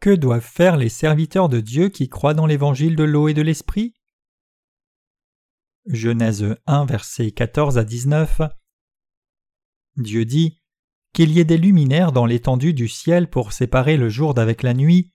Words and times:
Que 0.00 0.14
doivent 0.14 0.40
faire 0.40 0.78
les 0.78 0.88
serviteurs 0.88 1.50
de 1.50 1.60
Dieu 1.60 1.90
qui 1.90 2.08
croient 2.08 2.32
dans 2.32 2.46
l'évangile 2.46 2.96
de 2.96 3.04
l'eau 3.04 3.28
et 3.28 3.34
de 3.34 3.42
l'esprit? 3.42 3.92
Genèse 5.84 6.56
1, 6.66 6.86
versets 6.86 7.32
14 7.32 7.76
à 7.76 7.84
19 7.84 8.40
Dieu 9.98 10.24
dit 10.24 10.58
qu'il 11.12 11.32
y 11.32 11.38
ait 11.38 11.44
des 11.44 11.58
luminaires 11.58 12.12
dans 12.12 12.24
l'étendue 12.24 12.72
du 12.72 12.88
ciel 12.88 13.28
pour 13.28 13.52
séparer 13.52 13.98
le 13.98 14.08
jour 14.08 14.32
d'avec 14.32 14.62
la 14.62 14.72
nuit, 14.72 15.12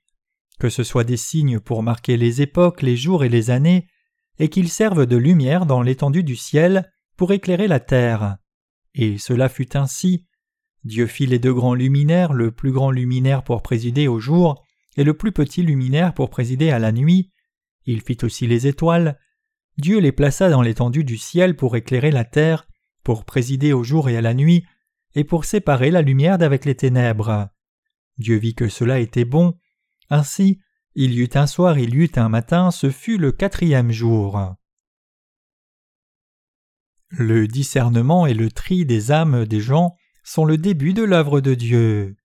que 0.60 0.70
ce 0.70 0.84
soit 0.84 1.04
des 1.04 1.18
signes 1.18 1.60
pour 1.60 1.82
marquer 1.82 2.16
les 2.16 2.44
époques, 2.44 2.84
les 2.84 2.96
jours 2.96 3.24
et 3.24 3.30
les 3.30 3.50
années, 3.50 3.88
et 4.38 4.50
qu'ils 4.50 4.70
servent 4.70 5.08
de 5.08 5.18
lumière 5.18 5.66
dans 5.66 5.82
l'étendue 5.82 6.24
du 6.24 6.36
ciel 6.36 6.92
pour 7.18 7.32
éclairer 7.32 7.68
la 7.68 7.80
terre. 7.80 8.38
Et 8.94 9.18
cela 9.18 9.50
fut 9.50 9.76
ainsi. 9.76 10.28
Dieu 10.84 11.08
fit 11.08 11.26
les 11.26 11.40
deux 11.40 11.56
grands 11.56 11.74
luminaires, 11.74 12.34
le 12.34 12.52
plus 12.52 12.72
grand 12.72 12.92
luminaire 12.92 13.44
pour 13.44 13.64
présider 13.64 14.08
au 14.08 14.20
jour, 14.20 14.65
et 14.96 15.04
le 15.04 15.14
plus 15.14 15.32
petit 15.32 15.62
luminaire 15.62 16.14
pour 16.14 16.30
présider 16.30 16.70
à 16.70 16.80
la 16.80 16.92
nuit. 16.92 17.32
Il 17.86 18.02
fit 18.02 18.18
aussi 18.24 18.48
les 18.48 18.68
étoiles. 18.68 19.20
Dieu 19.78 20.00
les 20.00 20.12
plaça 20.12 20.50
dans 20.50 20.62
l'étendue 20.62 21.04
du 21.04 21.18
ciel 21.18 21.56
pour 21.56 21.76
éclairer 21.76 22.12
la 22.12 22.26
terre, 22.26 22.68
pour 23.04 23.26
présider 23.26 23.74
au 23.74 23.84
jour 23.84 24.10
et 24.10 24.18
à 24.18 24.22
la 24.22 24.34
nuit, 24.34 24.66
et 25.14 25.24
pour 25.24 25.46
séparer 25.46 25.92
la 25.92 26.02
lumière 26.02 26.38
d'avec 26.38 26.66
les 26.66 26.76
ténèbres. 26.76 27.50
Dieu 28.18 28.38
vit 28.38 28.56
que 28.56 28.70
cela 28.70 29.00
était 29.00 29.26
bon. 29.26 29.58
Ainsi, 30.10 30.60
il 30.96 31.14
y 31.14 31.22
eut 31.22 31.30
un 31.36 31.48
soir, 31.48 31.78
il 31.78 31.94
y 31.94 31.98
eut 31.98 32.12
un 32.16 32.30
matin, 32.30 32.72
ce 32.72 32.90
fut 32.90 33.18
le 33.18 33.32
quatrième 33.32 33.92
jour. 33.92 34.56
Le 37.10 37.48
discernement 37.48 38.26
et 38.26 38.34
le 38.34 38.50
tri 38.50 38.86
des 38.86 39.12
âmes 39.12 39.46
des 39.46 39.60
gens 39.60 39.96
sont 40.24 40.46
le 40.46 40.58
début 40.58 40.94
de 40.94 41.04
l'œuvre 41.04 41.40
de 41.40 41.54
Dieu. 41.54 42.16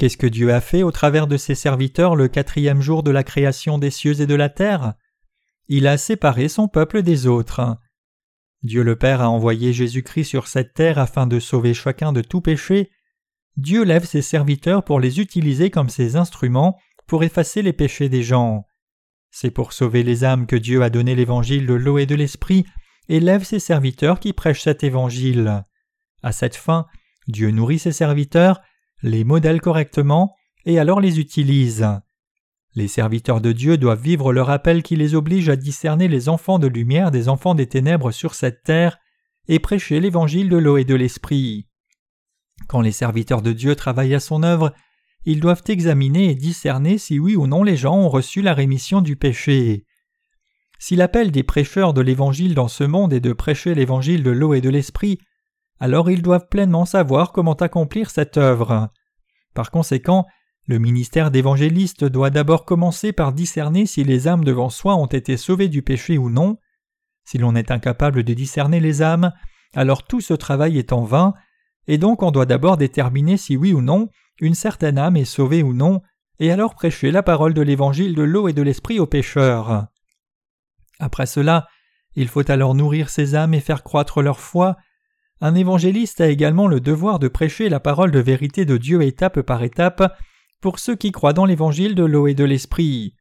Qu'est-ce 0.00 0.16
que 0.16 0.26
Dieu 0.26 0.50
a 0.50 0.62
fait 0.62 0.82
au 0.82 0.90
travers 0.90 1.26
de 1.26 1.36
ses 1.36 1.54
serviteurs 1.54 2.16
le 2.16 2.26
quatrième 2.26 2.80
jour 2.80 3.02
de 3.02 3.10
la 3.10 3.22
création 3.22 3.76
des 3.76 3.90
cieux 3.90 4.22
et 4.22 4.26
de 4.26 4.34
la 4.34 4.48
terre? 4.48 4.94
Il 5.68 5.86
a 5.86 5.98
séparé 5.98 6.48
son 6.48 6.68
peuple 6.68 7.02
des 7.02 7.26
autres. 7.26 7.76
Dieu 8.62 8.82
le 8.82 8.96
Père 8.96 9.20
a 9.20 9.28
envoyé 9.28 9.74
Jésus-Christ 9.74 10.24
sur 10.24 10.48
cette 10.48 10.72
terre 10.72 10.98
afin 10.98 11.26
de 11.26 11.38
sauver 11.38 11.74
chacun 11.74 12.14
de 12.14 12.22
tout 12.22 12.40
péché. 12.40 12.90
Dieu 13.58 13.84
lève 13.84 14.06
ses 14.06 14.22
serviteurs 14.22 14.84
pour 14.84 15.00
les 15.00 15.20
utiliser 15.20 15.68
comme 15.68 15.90
ses 15.90 16.16
instruments 16.16 16.78
pour 17.06 17.22
effacer 17.22 17.60
les 17.60 17.74
péchés 17.74 18.08
des 18.08 18.22
gens. 18.22 18.64
C'est 19.30 19.50
pour 19.50 19.74
sauver 19.74 20.02
les 20.02 20.24
âmes 20.24 20.46
que 20.46 20.56
Dieu 20.56 20.82
a 20.82 20.88
donné 20.88 21.14
l'évangile 21.14 21.66
de 21.66 21.74
l'eau 21.74 21.98
et 21.98 22.06
de 22.06 22.14
l'esprit 22.14 22.64
et 23.10 23.20
lève 23.20 23.44
ses 23.44 23.60
serviteurs 23.60 24.18
qui 24.18 24.32
prêchent 24.32 24.62
cet 24.62 24.82
évangile. 24.82 25.62
À 26.22 26.32
cette 26.32 26.56
fin, 26.56 26.86
Dieu 27.28 27.50
nourrit 27.50 27.78
ses 27.78 27.92
serviteurs, 27.92 28.62
les 29.02 29.24
modèle 29.24 29.60
correctement 29.60 30.34
et 30.64 30.78
alors 30.78 31.00
les 31.00 31.20
utilise. 31.20 31.86
Les 32.74 32.88
serviteurs 32.88 33.40
de 33.40 33.52
Dieu 33.52 33.78
doivent 33.78 34.02
vivre 34.02 34.32
leur 34.32 34.50
appel 34.50 34.82
qui 34.82 34.94
les 34.94 35.14
oblige 35.14 35.48
à 35.48 35.56
discerner 35.56 36.06
les 36.06 36.28
enfants 36.28 36.58
de 36.58 36.68
lumière 36.68 37.10
des 37.10 37.28
enfants 37.28 37.54
des 37.54 37.66
ténèbres 37.66 38.12
sur 38.12 38.34
cette 38.34 38.62
terre 38.62 38.98
et 39.48 39.58
prêcher 39.58 39.98
l'évangile 39.98 40.48
de 40.48 40.56
l'eau 40.56 40.76
et 40.76 40.84
de 40.84 40.94
l'esprit. 40.94 41.66
Quand 42.68 42.80
les 42.80 42.92
serviteurs 42.92 43.42
de 43.42 43.52
Dieu 43.52 43.74
travaillent 43.74 44.14
à 44.14 44.20
son 44.20 44.42
œuvre, 44.42 44.72
ils 45.24 45.40
doivent 45.40 45.64
examiner 45.66 46.30
et 46.30 46.34
discerner 46.34 46.98
si 46.98 47.18
oui 47.18 47.34
ou 47.36 47.46
non 47.46 47.62
les 47.62 47.76
gens 47.76 47.96
ont 47.96 48.08
reçu 48.08 48.42
la 48.42 48.54
rémission 48.54 49.00
du 49.00 49.16
péché. 49.16 49.84
Si 50.78 50.96
l'appel 50.96 51.30
des 51.30 51.42
prêcheurs 51.42 51.92
de 51.92 52.00
l'Évangile 52.00 52.54
dans 52.54 52.68
ce 52.68 52.84
monde 52.84 53.12
est 53.12 53.20
de 53.20 53.32
prêcher 53.32 53.74
l'Évangile 53.74 54.22
de 54.22 54.30
l'eau 54.30 54.54
et 54.54 54.60
de 54.60 54.70
l'Esprit, 54.70 55.18
alors 55.80 56.10
ils 56.10 56.22
doivent 56.22 56.48
pleinement 56.48 56.84
savoir 56.84 57.32
comment 57.32 57.54
accomplir 57.54 58.10
cette 58.10 58.36
œuvre. 58.36 58.90
Par 59.54 59.70
conséquent, 59.70 60.26
le 60.66 60.78
ministère 60.78 61.30
d'évangéliste 61.30 62.04
doit 62.04 62.30
d'abord 62.30 62.64
commencer 62.64 63.12
par 63.12 63.32
discerner 63.32 63.86
si 63.86 64.04
les 64.04 64.28
âmes 64.28 64.44
devant 64.44 64.70
soi 64.70 64.94
ont 64.94 65.06
été 65.06 65.36
sauvées 65.36 65.68
du 65.68 65.82
péché 65.82 66.18
ou 66.18 66.30
non. 66.30 66.58
Si 67.24 67.38
l'on 67.38 67.56
est 67.56 67.70
incapable 67.70 68.22
de 68.22 68.34
discerner 68.34 68.78
les 68.78 69.02
âmes, 69.02 69.32
alors 69.74 70.04
tout 70.04 70.20
ce 70.20 70.34
travail 70.34 70.78
est 70.78 70.92
en 70.92 71.02
vain, 71.02 71.34
et 71.88 71.98
donc 71.98 72.22
on 72.22 72.30
doit 72.30 72.46
d'abord 72.46 72.76
déterminer 72.76 73.36
si 73.36 73.56
oui 73.56 73.72
ou 73.72 73.80
non 73.80 74.08
une 74.40 74.54
certaine 74.54 74.98
âme 74.98 75.16
est 75.16 75.24
sauvée 75.24 75.62
ou 75.62 75.74
non, 75.74 76.02
et 76.38 76.50
alors 76.50 76.74
prêcher 76.74 77.10
la 77.10 77.22
parole 77.22 77.52
de 77.52 77.62
l'évangile 77.62 78.14
de 78.14 78.22
l'eau 78.22 78.48
et 78.48 78.52
de 78.52 78.62
l'esprit 78.62 78.98
aux 78.98 79.06
pécheurs. 79.06 79.86
Après 80.98 81.26
cela, 81.26 81.66
il 82.14 82.28
faut 82.28 82.48
alors 82.50 82.74
nourrir 82.74 83.10
ces 83.10 83.34
âmes 83.34 83.54
et 83.54 83.60
faire 83.60 83.82
croître 83.82 84.22
leur 84.22 84.40
foi. 84.40 84.76
Un 85.40 85.54
évangéliste 85.54 86.20
a 86.20 86.28
également 86.28 86.66
le 86.66 86.80
devoir 86.80 87.18
de 87.18 87.28
prêcher 87.28 87.68
la 87.68 87.80
parole 87.80 88.10
de 88.10 88.18
vérité 88.18 88.64
de 88.66 88.76
Dieu 88.76 89.02
étape 89.02 89.40
par 89.40 89.62
étape 89.62 90.14
pour 90.60 90.78
ceux 90.78 90.96
qui 90.96 91.12
croient 91.12 91.32
dans 91.32 91.46
l'évangile 91.46 91.94
de 91.94 92.04
l'eau 92.04 92.26
et 92.26 92.34
de 92.34 92.44
l'esprit. 92.44 93.14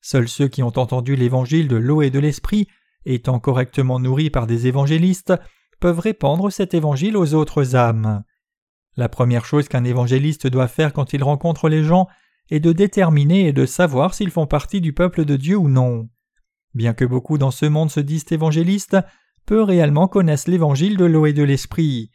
Seuls 0.00 0.28
ceux 0.28 0.48
qui 0.48 0.62
ont 0.62 0.78
entendu 0.78 1.14
l'évangile 1.14 1.68
de 1.68 1.76
l'eau 1.76 2.02
et 2.02 2.10
de 2.10 2.18
l'esprit, 2.18 2.66
étant 3.04 3.38
correctement 3.38 4.00
nourris 4.00 4.30
par 4.30 4.46
des 4.46 4.66
évangélistes, 4.66 5.34
peuvent 5.78 6.00
répandre 6.00 6.50
cet 6.50 6.74
évangile 6.74 7.16
aux 7.16 7.34
autres 7.34 7.76
âmes. 7.76 8.24
La 8.96 9.08
première 9.08 9.44
chose 9.44 9.68
qu'un 9.68 9.84
évangéliste 9.84 10.48
doit 10.48 10.68
faire 10.68 10.92
quand 10.92 11.12
il 11.12 11.22
rencontre 11.22 11.68
les 11.68 11.84
gens 11.84 12.08
est 12.50 12.60
de 12.60 12.72
déterminer 12.72 13.46
et 13.46 13.52
de 13.52 13.64
savoir 13.64 14.14
s'ils 14.14 14.30
font 14.30 14.46
partie 14.46 14.80
du 14.80 14.92
peuple 14.92 15.24
de 15.24 15.36
Dieu 15.36 15.56
ou 15.56 15.68
non. 15.68 16.08
Bien 16.74 16.94
que 16.94 17.04
beaucoup 17.04 17.38
dans 17.38 17.52
ce 17.52 17.66
monde 17.66 17.90
se 17.90 18.00
disent 18.00 18.26
évangélistes, 18.30 18.96
peu 19.46 19.62
réellement 19.62 20.08
connaissent 20.08 20.48
l'évangile 20.48 20.96
de 20.96 21.04
l'eau 21.04 21.26
et 21.26 21.32
de 21.32 21.42
l'esprit. 21.42 22.10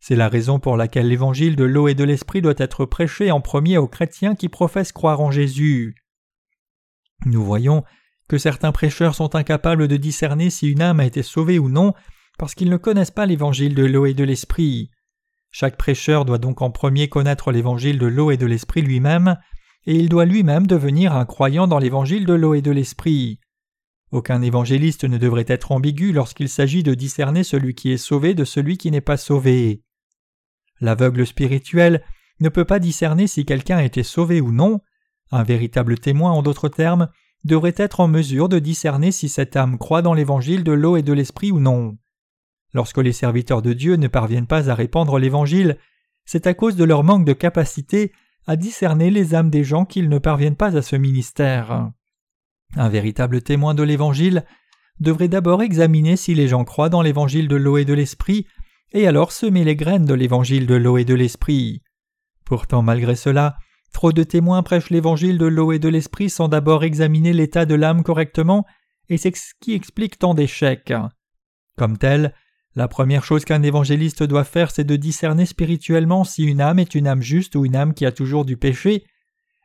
C'est 0.00 0.16
la 0.16 0.28
raison 0.28 0.58
pour 0.58 0.76
laquelle 0.76 1.08
l'évangile 1.08 1.56
de 1.56 1.64
l'eau 1.64 1.88
et 1.88 1.94
de 1.94 2.04
l'esprit 2.04 2.42
doit 2.42 2.54
être 2.56 2.86
prêché 2.86 3.30
en 3.30 3.40
premier 3.40 3.78
aux 3.78 3.88
chrétiens 3.88 4.34
qui 4.34 4.48
professent 4.48 4.92
croire 4.92 5.20
en 5.20 5.30
Jésus. 5.30 5.94
Nous 7.26 7.44
voyons 7.44 7.84
que 8.28 8.38
certains 8.38 8.72
prêcheurs 8.72 9.14
sont 9.14 9.34
incapables 9.34 9.88
de 9.88 9.96
discerner 9.96 10.50
si 10.50 10.70
une 10.70 10.80
âme 10.80 11.00
a 11.00 11.04
été 11.04 11.22
sauvée 11.22 11.58
ou 11.58 11.68
non 11.68 11.92
parce 12.38 12.54
qu'ils 12.54 12.70
ne 12.70 12.78
connaissent 12.78 13.10
pas 13.10 13.26
l'évangile 13.26 13.74
de 13.74 13.84
l'eau 13.84 14.06
et 14.06 14.14
de 14.14 14.24
l'esprit. 14.24 14.90
Chaque 15.50 15.76
prêcheur 15.76 16.24
doit 16.24 16.38
donc 16.38 16.62
en 16.62 16.70
premier 16.70 17.08
connaître 17.08 17.52
l'évangile 17.52 17.98
de 17.98 18.06
l'eau 18.06 18.30
et 18.30 18.38
de 18.38 18.46
l'esprit 18.46 18.80
lui-même, 18.80 19.36
et 19.84 19.96
il 19.96 20.08
doit 20.08 20.24
lui-même 20.24 20.66
devenir 20.66 21.14
un 21.14 21.26
croyant 21.26 21.66
dans 21.66 21.78
l'évangile 21.78 22.24
de 22.24 22.32
l'eau 22.32 22.54
et 22.54 22.62
de 22.62 22.70
l'esprit. 22.70 23.40
Aucun 24.12 24.42
évangéliste 24.42 25.04
ne 25.04 25.18
devrait 25.18 25.44
être 25.46 25.70
ambigu 25.70 26.12
lorsqu'il 26.12 26.48
s'agit 26.48 26.82
de 26.82 26.94
discerner 26.94 27.44
celui 27.44 27.74
qui 27.74 27.92
est 27.92 27.96
sauvé 27.96 28.34
de 28.34 28.44
celui 28.44 28.76
qui 28.76 28.90
n'est 28.90 29.00
pas 29.00 29.16
sauvé. 29.16 29.82
L'aveugle 30.80 31.26
spirituel 31.26 32.02
ne 32.40 32.48
peut 32.48 32.64
pas 32.64 32.78
discerner 32.78 33.26
si 33.26 33.44
quelqu'un 33.44 33.78
été 33.78 34.02
sauvé 34.02 34.40
ou 34.40 34.50
non. 34.50 34.80
Un 35.30 35.44
véritable 35.44 35.98
témoin, 35.98 36.32
en 36.32 36.42
d'autres 36.42 36.68
termes, 36.68 37.08
devrait 37.44 37.74
être 37.76 38.00
en 38.00 38.08
mesure 38.08 38.48
de 38.48 38.58
discerner 38.58 39.12
si 39.12 39.28
cette 39.28 39.56
âme 39.56 39.78
croit 39.78 40.02
dans 40.02 40.14
l'évangile 40.14 40.64
de 40.64 40.72
l'eau 40.72 40.96
et 40.96 41.02
de 41.02 41.12
l'esprit 41.12 41.52
ou 41.52 41.60
non. 41.60 41.96
Lorsque 42.72 42.98
les 42.98 43.12
serviteurs 43.12 43.62
de 43.62 43.72
Dieu 43.72 43.96
ne 43.96 44.08
parviennent 44.08 44.46
pas 44.46 44.70
à 44.70 44.74
répandre 44.74 45.18
l'évangile, 45.18 45.78
c'est 46.24 46.46
à 46.46 46.54
cause 46.54 46.76
de 46.76 46.84
leur 46.84 47.04
manque 47.04 47.24
de 47.24 47.32
capacité 47.32 48.12
à 48.46 48.56
discerner 48.56 49.10
les 49.10 49.34
âmes 49.34 49.50
des 49.50 49.64
gens 49.64 49.84
qu'ils 49.84 50.08
ne 50.08 50.18
parviennent 50.18 50.56
pas 50.56 50.76
à 50.76 50.82
ce 50.82 50.96
ministère. 50.96 51.90
Un 52.76 52.88
véritable 52.88 53.42
témoin 53.42 53.74
de 53.74 53.82
l'Évangile 53.82 54.44
devrait 55.00 55.28
d'abord 55.28 55.62
examiner 55.62 56.16
si 56.16 56.34
les 56.34 56.48
gens 56.48 56.64
croient 56.64 56.88
dans 56.88 57.02
l'Évangile 57.02 57.48
de 57.48 57.56
l'eau 57.56 57.78
et 57.78 57.84
de 57.84 57.94
l'Esprit, 57.94 58.46
et 58.92 59.06
alors 59.06 59.32
semer 59.32 59.64
les 59.64 59.76
graines 59.76 60.04
de 60.04 60.14
l'Évangile 60.14 60.66
de 60.66 60.74
l'eau 60.74 60.98
et 60.98 61.04
de 61.04 61.14
l'Esprit. 61.14 61.82
Pourtant, 62.44 62.82
malgré 62.82 63.16
cela, 63.16 63.56
trop 63.92 64.12
de 64.12 64.22
témoins 64.22 64.62
prêchent 64.62 64.90
l'Évangile 64.90 65.38
de 65.38 65.46
l'eau 65.46 65.72
et 65.72 65.78
de 65.78 65.88
l'Esprit 65.88 66.30
sans 66.30 66.48
d'abord 66.48 66.84
examiner 66.84 67.32
l'état 67.32 67.66
de 67.66 67.74
l'âme 67.74 68.02
correctement, 68.02 68.66
et 69.08 69.16
c'est 69.16 69.34
ce 69.36 69.52
qui 69.60 69.74
explique 69.74 70.18
tant 70.18 70.34
d'échecs. 70.34 70.92
Comme 71.76 71.98
tel, 71.98 72.34
la 72.76 72.86
première 72.86 73.24
chose 73.24 73.44
qu'un 73.44 73.62
évangéliste 73.62 74.22
doit 74.22 74.44
faire, 74.44 74.70
c'est 74.70 74.84
de 74.84 74.96
discerner 74.96 75.46
spirituellement 75.46 76.24
si 76.24 76.44
une 76.44 76.60
âme 76.60 76.78
est 76.78 76.94
une 76.94 77.08
âme 77.08 77.22
juste 77.22 77.56
ou 77.56 77.64
une 77.64 77.74
âme 77.74 77.94
qui 77.94 78.06
a 78.06 78.12
toujours 78.12 78.44
du 78.44 78.56
péché, 78.56 79.04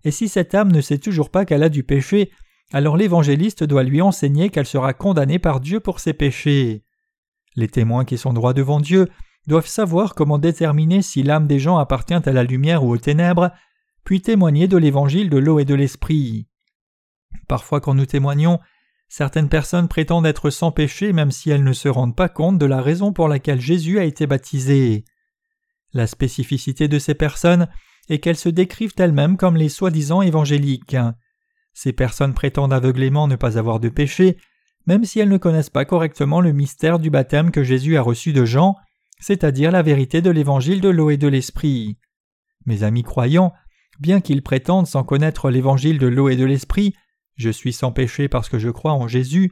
et 0.03 0.12
si 0.12 0.27
cette 0.27 0.56
âme 0.56 0.71
ne 0.71 0.81
sait 0.81 0.97
toujours 0.97 1.30
pas 1.30 1.45
qu'elle 1.45 1.63
a 1.63 1.69
du 1.69 1.83
péché, 1.83 2.31
alors 2.73 2.97
l'évangéliste 2.97 3.63
doit 3.63 3.83
lui 3.83 4.01
enseigner 4.01 4.50
qu'elle 4.50 4.65
sera 4.65 4.94
condamnée 4.94 5.39
par 5.39 5.59
Dieu 5.59 5.79
pour 5.79 6.00
ses 6.00 6.13
péchés. 6.13 6.83
Les 7.56 7.67
témoins 7.67 8.06
qui 8.06 8.17
sont 8.17 8.33
droits 8.33 8.53
devant 8.53 8.79
Dieu 8.79 9.07
doivent 9.47 9.67
savoir 9.67 10.15
comment 10.15 10.39
déterminer 10.39 11.01
si 11.01 11.23
l'âme 11.23 11.47
des 11.47 11.59
gens 11.59 11.77
appartient 11.77 12.13
à 12.13 12.31
la 12.31 12.44
lumière 12.44 12.83
ou 12.83 12.91
aux 12.91 12.97
ténèbres, 12.97 13.51
puis 14.03 14.21
témoigner 14.21 14.67
de 14.67 14.77
l'évangile 14.77 15.29
de 15.29 15.38
l'eau 15.38 15.59
et 15.59 15.65
de 15.65 15.75
l'esprit. 15.75 16.47
Parfois 17.47 17.81
quand 17.81 17.94
nous 17.94 18.06
témoignons, 18.06 18.59
certaines 19.07 19.50
personnes 19.50 19.88
prétendent 19.88 20.25
être 20.25 20.50
sans 20.50 20.71
péché 20.71 21.13
même 21.13 21.31
si 21.31 21.51
elles 21.51 21.63
ne 21.63 21.73
se 21.73 21.88
rendent 21.88 22.15
pas 22.15 22.29
compte 22.29 22.57
de 22.57 22.65
la 22.65 22.81
raison 22.81 23.13
pour 23.13 23.27
laquelle 23.27 23.61
Jésus 23.61 24.00
a 24.00 24.03
été 24.03 24.25
baptisé. 24.25 25.06
La 25.94 26.07
spécificité 26.07 26.88
de 26.88 27.00
ces 27.00 27.13
personnes 27.13 27.68
est 28.09 28.19
qu'elles 28.19 28.35
se 28.35 28.50
décrivent 28.50 28.94
elles-mêmes 28.97 29.38
comme 29.38 29.56
les 29.56 29.69
soi-disant 29.69 30.21
évangéliques. 30.21 30.97
Ces 31.75 31.92
personnes 31.92 32.33
prétendent 32.33 32.74
aveuglément 32.74 33.27
ne 33.27 33.36
pas 33.36 33.60
avoir 33.60 33.81
de 33.81 33.89
péché, 33.89 34.38
même 34.88 35.04
si 35.04 35.19
elles 35.19 35.30
ne 35.30 35.38
connaissent 35.38 35.69
pas 35.69 35.83
correctement 35.83 36.39
le 36.39 36.54
mystère 36.54 37.00
du 37.00 37.10
baptême 37.10 37.51
que 37.51 37.63
Jésus 37.63 37.98
a 37.98 38.01
reçu 38.01 38.31
de 38.31 38.45
Jean, 38.45 38.77
c'est-à-dire 39.19 39.72
la 39.72 39.81
vérité 39.81 40.22
de 40.22 40.31
l'évangile 40.31 40.80
de 40.80 40.88
l'eau 40.88 41.10
et 41.10 41.18
de 41.18 41.27
l'esprit. 41.27 41.98
Mes 42.66 42.83
amis 42.83 43.04
croyants, 43.04 43.54
bien 44.00 44.22
qu'ils 44.22 44.42
prétendent 44.42 44.88
sans 44.88 45.04
connaître 45.04 45.50
l'évangile 45.50 46.00
de 46.00 46.07
l'eau 46.07 46.30
et 46.30 46.38
de 46.38 46.45
l'esprit, 46.45 46.95
je 47.36 47.50
suis 47.50 47.74
sans 47.74 47.92
péché 47.92 48.30
parce 48.30 48.48
que 48.48 48.57
je 48.57 48.69
crois 48.69 48.94
en 48.94 49.10
Jésus, 49.10 49.51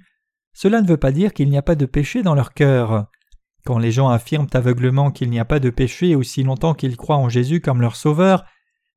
cela 0.54 0.81
ne 0.81 0.88
veut 0.88 0.98
pas 0.98 1.12
dire 1.12 1.34
qu'il 1.34 1.50
n'y 1.50 1.58
a 1.58 1.62
pas 1.62 1.76
de 1.76 1.86
péché 1.86 2.24
dans 2.24 2.36
leur 2.36 2.54
cœur. 2.54 3.08
Quand 3.66 3.80
les 3.80 3.92
gens 3.92 4.08
affirment 4.08 4.48
aveuglement 4.54 5.12
qu'il 5.12 5.30
n'y 5.30 5.40
a 5.40 5.46
pas 5.46 5.60
de 5.60 5.69
péché 5.69 6.16
aussi 6.16 6.44
longtemps 6.44 6.74
qu'ils 6.74 6.96
croient 6.96 7.18
en 7.18 7.28
Jésus 7.28 7.60
comme 7.60 7.81
leur 7.81 7.98
sauveur, 7.98 8.46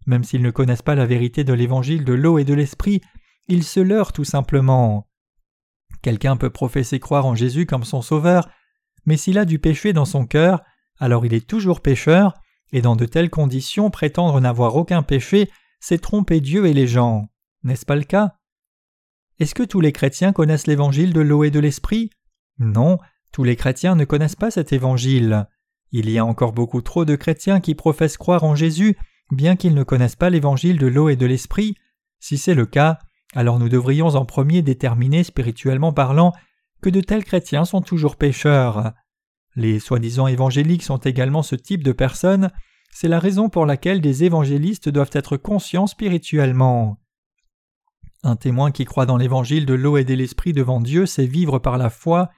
même 0.07 0.25
s'ils 0.25 0.43
ne 0.43 0.51
connaissent 0.51 0.83
pas 0.83 0.95
la 0.95 1.07
vérité 1.07 1.45
de 1.45 1.53
l'évangile 1.53 2.05
de 2.05 2.13
l'eau 2.13 2.39
et 2.39 2.45
de 2.45 2.55
l'esprit, 2.55 3.01
ils 3.49 3.65
se 3.65 3.81
leurrent 3.81 4.13
tout 4.13 4.25
simplement. 4.25 5.09
Quelqu'un 6.03 6.37
peut 6.37 6.51
professer 6.51 7.01
croire 7.01 7.27
en 7.27 7.35
Jésus 7.35 7.67
comme 7.67 7.85
son 7.85 8.03
sauveur, 8.03 8.49
mais 9.05 9.17
s'il 9.17 9.39
a 9.39 9.45
du 9.45 9.59
péché 9.59 9.93
dans 9.93 10.05
son 10.05 10.27
cœur, 10.27 10.63
alors 10.99 11.27
il 11.27 11.35
est 11.35 11.47
toujours 11.47 11.81
pécheur, 11.81 12.35
et 12.73 12.83
dans 12.83 12.97
de 12.97 13.07
telles 13.07 13.31
conditions 13.31 13.91
prétendre 13.91 14.41
n'avoir 14.41 14.77
aucun 14.77 15.03
péché, 15.03 15.51
c'est 15.81 16.01
tromper 16.01 16.41
Dieu 16.41 16.67
et 16.67 16.73
les 16.73 16.87
gens. 16.87 17.29
N'est-ce 17.63 17.87
pas 17.87 17.97
le 17.97 18.05
cas? 18.05 18.37
Est-ce 19.39 19.55
que 19.55 19.63
tous 19.63 19.81
les 19.81 19.93
chrétiens 19.93 20.33
connaissent 20.33 20.67
l'évangile 20.67 21.13
de 21.13 21.21
l'eau 21.21 21.45
et 21.45 21.51
de 21.51 21.61
l'esprit? 21.61 22.11
Non, 22.59 22.99
tous 23.33 23.45
les 23.45 23.57
chrétiens 23.57 23.95
ne 23.95 24.05
connaissent 24.05 24.37
pas 24.37 24.51
cet 24.51 24.73
évangile. 24.73 25.47
Il 25.93 26.11
y 26.11 26.19
a 26.19 26.25
encore 26.25 26.53
beaucoup 26.53 26.81
trop 26.81 27.05
de 27.05 27.17
chrétiens 27.17 27.61
qui 27.61 27.75
professent 27.75 28.17
croire 28.17 28.45
en 28.45 28.55
Jésus, 28.55 28.97
bien 29.31 29.57
qu'ils 29.57 29.75
ne 29.75 29.83
connaissent 29.83 30.17
pas 30.17 30.31
l'évangile 30.31 30.79
de 30.79 30.87
l'eau 30.87 31.09
et 31.09 31.17
de 31.17 31.27
l'esprit. 31.27 31.77
Si 32.21 32.39
c'est 32.39 32.55
le 32.55 32.67
cas, 32.67 32.99
alors 33.35 33.59
nous 33.59 33.69
devrions 33.69 34.09
en 34.09 34.25
premier 34.25 34.63
déterminer 34.63 35.25
spirituellement 35.25 35.93
parlant 35.93 36.33
que 36.81 36.91
de 36.91 37.01
tels 37.01 37.25
chrétiens 37.25 37.65
sont 37.65 37.81
toujours 37.81 38.17
pécheurs. 38.17 38.93
Les 39.57 39.81
soi-disant 39.81 40.27
évangéliques 40.27 40.83
sont 40.83 40.99
également 40.99 41.43
ce 41.43 41.57
type 41.57 41.83
de 41.83 41.93
personnes, 41.93 42.51
c'est 42.91 43.09
la 43.09 43.19
raison 43.19 43.49
pour 43.49 43.67
laquelle 43.67 44.01
des 44.01 44.25
évangélistes 44.25 44.89
doivent 44.89 45.11
être 45.13 45.37
conscients 45.37 45.87
spirituellement. 45.87 46.99
Un 48.23 48.37
témoin 48.37 48.71
qui 48.71 48.85
croit 48.85 49.07
dans 49.07 49.17
l'évangile 49.17 49.67
de 49.67 49.75
l'eau 49.75 49.99
et 49.99 50.05
de 50.05 50.15
l'esprit 50.15 50.53
devant 50.53 50.81
Dieu 50.81 51.07
sait 51.07 51.27
vivre 51.27 51.59
par 51.59 51.79
la 51.79 51.91
foi. 51.91 52.31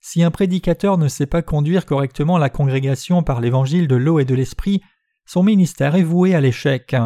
Si 0.00 0.22
un 0.22 0.30
prédicateur 0.30 0.98
ne 0.98 1.08
sait 1.08 1.26
pas 1.26 1.42
conduire 1.42 1.86
correctement 1.86 2.38
la 2.38 2.50
congrégation 2.50 3.22
par 3.22 3.40
l'évangile 3.40 3.88
de 3.88 3.96
l'eau 3.96 4.18
et 4.18 4.24
de 4.24 4.34
l'esprit, 4.34 4.82
son 5.26 5.42
ministère 5.42 5.96
est 5.96 6.02
voué 6.02 6.34
à 6.34 6.40
l'échec. 6.40 6.96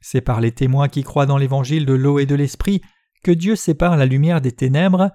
C'est 0.00 0.20
par 0.20 0.40
les 0.40 0.52
témoins 0.52 0.88
qui 0.88 1.02
croient 1.02 1.26
dans 1.26 1.38
l'évangile 1.38 1.86
de 1.86 1.94
l'eau 1.94 2.18
et 2.18 2.26
de 2.26 2.34
l'esprit 2.34 2.82
que 3.24 3.32
Dieu 3.32 3.56
sépare 3.56 3.96
la 3.96 4.06
lumière 4.06 4.40
des 4.40 4.52
ténèbres, 4.52 5.10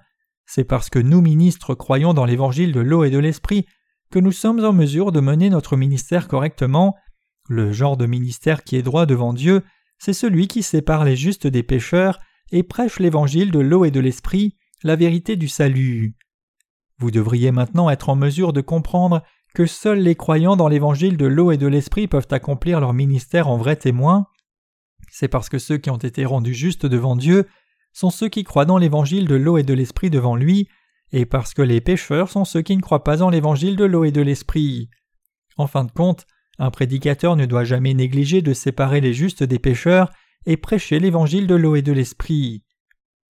c'est 0.46 0.66
parce 0.66 0.90
que 0.90 1.00
nous 1.00 1.22
ministres 1.22 1.76
croyons 1.76 2.14
dans 2.14 2.26
l'évangile 2.26 2.74
de 2.74 2.82
l'eau 2.82 3.06
et 3.06 3.10
de 3.10 3.20
l'esprit 3.20 3.66
que 4.12 4.20
nous 4.20 4.34
sommes 4.34 4.66
en 4.66 4.74
mesure 4.74 5.14
de 5.14 5.22
mener 5.22 5.50
notre 5.50 5.78
ministère 5.78 6.28
correctement. 6.28 6.98
Le 7.48 7.72
genre 7.72 7.96
de 7.96 8.06
ministère 8.06 8.64
qui 8.64 8.76
est 8.76 8.82
droit 8.82 9.06
devant 9.06 9.34
Dieu, 9.34 9.64
c'est 9.98 10.14
celui 10.14 10.48
qui 10.48 10.64
sépare 10.64 11.06
les 11.06 11.16
justes 11.16 11.48
des 11.48 11.64
pécheurs 11.64 12.20
et 12.52 12.64
prêche 12.64 13.00
l'évangile 13.00 13.52
de 13.52 13.60
l'eau 13.60 13.86
et 13.86 13.92
de 13.92 14.02
l'esprit, 14.02 14.58
la 14.84 14.98
vérité 14.98 15.38
du 15.38 15.48
salut. 15.48 16.16
Vous 16.98 17.12
devriez 17.12 17.52
maintenant 17.52 17.90
être 17.90 18.10
en 18.10 18.16
mesure 18.16 18.52
de 18.52 18.62
comprendre 18.62 19.24
que 19.54 19.66
seuls 19.66 20.00
les 20.00 20.16
croyants 20.16 20.56
dans 20.56 20.68
l'évangile 20.68 21.18
de 21.18 21.26
l'eau 21.26 21.52
et 21.52 21.58
de 21.58 21.68
l'esprit 21.68 22.08
peuvent 22.08 22.28
accomplir 22.32 22.80
leur 22.80 22.94
ministère 22.94 23.50
en 23.50 23.58
vrais 23.58 23.76
témoins. 23.76 24.28
C'est 25.12 25.28
parce 25.28 25.50
que 25.50 25.60
ceux 25.60 25.78
qui 25.78 25.90
ont 25.90 25.98
été 25.98 26.26
rendus 26.26 26.54
justes 26.54 26.86
devant 26.86 27.16
Dieu 27.16 27.48
sont 27.94 28.10
ceux 28.10 28.30
qui 28.30 28.44
croient 28.44 28.66
dans 28.66 28.78
l'évangile 28.78 29.28
de 29.28 29.36
l'eau 29.36 29.58
et 29.58 29.64
de 29.64 29.74
l'esprit 29.74 30.10
devant 30.10 30.36
lui, 30.36 30.70
et 31.12 31.26
parce 31.26 31.54
que 31.54 31.62
les 31.62 31.82
pécheurs 31.82 32.30
sont 32.30 32.46
ceux 32.46 32.62
qui 32.62 32.78
ne 32.78 32.82
croient 32.82 33.04
pas 33.04 33.22
en 33.22 33.30
l'évangile 33.30 33.76
de 33.76 33.84
l'eau 33.84 34.06
et 34.06 34.12
de 34.12 34.22
l'esprit. 34.22 34.90
En 35.58 35.68
fin 35.68 35.84
de 35.84 35.92
compte, 35.92 36.26
un 36.58 36.72
prédicateur 36.72 37.36
ne 37.36 37.46
doit 37.46 37.66
jamais 37.66 37.94
négliger 37.94 38.42
de 38.42 38.54
séparer 38.54 39.02
les 39.02 39.14
justes 39.14 39.44
des 39.44 39.60
pécheurs 39.60 40.10
et 40.46 40.58
prêcher 40.58 41.00
l'évangile 41.00 41.48
de 41.48 41.56
l'eau 41.56 41.76
et 41.76 41.82
de 41.82 41.92
l'esprit. 41.92 42.64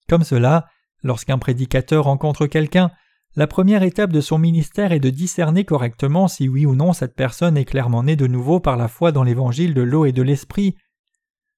Comme 0.08 0.24
cela, 0.24 0.68
lorsqu'un 1.02 1.40
prédicateur 1.40 2.06
rencontre 2.06 2.46
quelqu'un, 2.46 2.92
la 3.36 3.48
première 3.48 3.84
étape 3.84 4.12
de 4.12 4.22
son 4.22 4.38
ministère 4.38 4.92
est 4.92 5.00
de 5.00 5.10
discerner 5.10 5.64
correctement 5.64 6.28
si 6.28 6.50
oui 6.50 6.66
ou 6.66 6.76
non 6.76 6.94
cette 6.94 7.16
personne 7.16 7.58
est 7.58 7.66
clairement 7.66 8.04
née 8.04 8.16
de 8.16 8.28
nouveau 8.28 8.60
par 8.60 8.78
la 8.78 8.88
foi 8.88 9.12
dans 9.12 9.24
l'évangile 9.24 9.74
de 9.74 9.82
l'eau 9.82 10.06
et 10.06 10.12
de 10.12 10.22
l'esprit. 10.22 10.76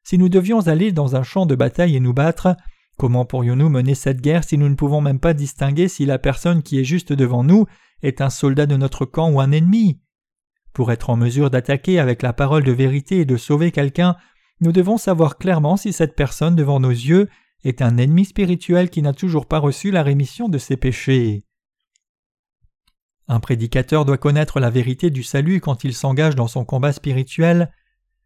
Si 0.03 0.17
nous 0.17 0.29
devions 0.29 0.67
aller 0.67 0.91
dans 0.91 1.15
un 1.15 1.23
champ 1.23 1.45
de 1.45 1.55
bataille 1.55 1.95
et 1.95 1.99
nous 1.99 2.13
battre, 2.13 2.55
Comment 2.97 3.25
pourrions-nous 3.25 3.69
mener 3.69 3.95
cette 3.95 4.21
guerre 4.21 4.43
si 4.43 4.57
nous 4.57 4.69
ne 4.69 4.75
pouvons 4.75 5.01
même 5.01 5.19
pas 5.19 5.33
distinguer 5.33 5.87
si 5.87 6.05
la 6.05 6.19
personne 6.19 6.61
qui 6.61 6.79
est 6.79 6.83
juste 6.83 7.11
devant 7.11 7.43
nous 7.43 7.65
est 8.01 8.21
un 8.21 8.29
soldat 8.29 8.65
de 8.65 8.77
notre 8.77 9.05
camp 9.05 9.31
ou 9.31 9.39
un 9.41 9.51
ennemi? 9.51 9.99
Pour 10.73 10.91
être 10.91 11.09
en 11.09 11.15
mesure 11.15 11.49
d'attaquer 11.49 11.99
avec 11.99 12.21
la 12.21 12.33
parole 12.33 12.63
de 12.63 12.71
vérité 12.71 13.19
et 13.19 13.25
de 13.25 13.37
sauver 13.37 13.71
quelqu'un, 13.71 14.15
nous 14.61 14.71
devons 14.71 14.97
savoir 14.97 15.37
clairement 15.37 15.77
si 15.77 15.91
cette 15.91 16.15
personne 16.15 16.55
devant 16.55 16.79
nos 16.79 16.91
yeux 16.91 17.29
est 17.63 17.81
un 17.81 17.97
ennemi 17.97 18.25
spirituel 18.25 18.89
qui 18.89 19.01
n'a 19.01 19.13
toujours 19.13 19.47
pas 19.47 19.59
reçu 19.59 19.91
la 19.91 20.03
rémission 20.03 20.49
de 20.49 20.57
ses 20.57 20.77
péchés. 20.77 21.45
Un 23.27 23.39
prédicateur 23.39 24.05
doit 24.05 24.17
connaître 24.17 24.59
la 24.59 24.69
vérité 24.69 25.09
du 25.09 25.23
salut 25.23 25.61
quand 25.61 25.83
il 25.83 25.93
s'engage 25.93 26.35
dans 26.35 26.47
son 26.47 26.65
combat 26.65 26.91
spirituel. 26.91 27.71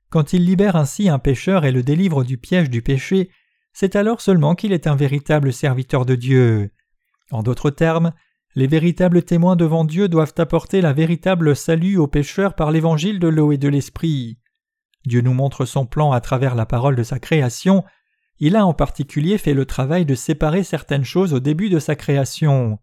Quand 0.09 0.33
il 0.33 0.45
libère 0.45 0.75
ainsi 0.75 1.09
un 1.09 1.19
pécheur 1.19 1.65
et 1.65 1.71
le 1.71 1.83
délivre 1.83 2.23
du 2.23 2.37
piège 2.37 2.69
du 2.69 2.81
péché, 2.81 3.29
c'est 3.73 3.95
alors 3.95 4.21
seulement 4.21 4.55
qu'il 4.55 4.73
est 4.73 4.87
un 4.87 4.95
véritable 4.95 5.53
serviteur 5.53 6.05
de 6.05 6.15
Dieu. 6.15 6.71
En 7.31 7.43
d'autres 7.43 7.69
termes, 7.69 8.13
les 8.55 8.65
véritables 8.65 9.21
témoins 9.21 9.55
devant 9.55 9.85
Dieu 9.85 10.07
doivent 10.07 10.33
apporter 10.37 10.81
la 10.81 10.93
véritable 10.93 11.55
salut 11.55 11.97
aux 11.97 12.07
pécheurs 12.07 12.55
par 12.55 12.71
l'évangile 12.71 13.19
de 13.19 13.27
l'eau 13.27 13.51
et 13.51 13.57
de 13.57 13.67
l'esprit. 13.67 14.39
Dieu 15.05 15.21
nous 15.21 15.33
montre 15.33 15.65
son 15.65 15.85
plan 15.85 16.11
à 16.11 16.21
travers 16.21 16.55
la 16.55 16.65
parole 16.65 16.95
de 16.95 17.03
sa 17.03 17.19
création. 17.19 17.83
Il 18.39 18.55
a 18.55 18.65
en 18.65 18.73
particulier 18.73 19.37
fait 19.37 19.53
le 19.53 19.65
travail 19.65 20.05
de 20.05 20.15
séparer 20.15 20.63
certaines 20.63 21.03
choses 21.03 21.33
au 21.33 21.39
début 21.39 21.69
de 21.69 21.77
sa 21.77 21.95
création. 21.95 22.79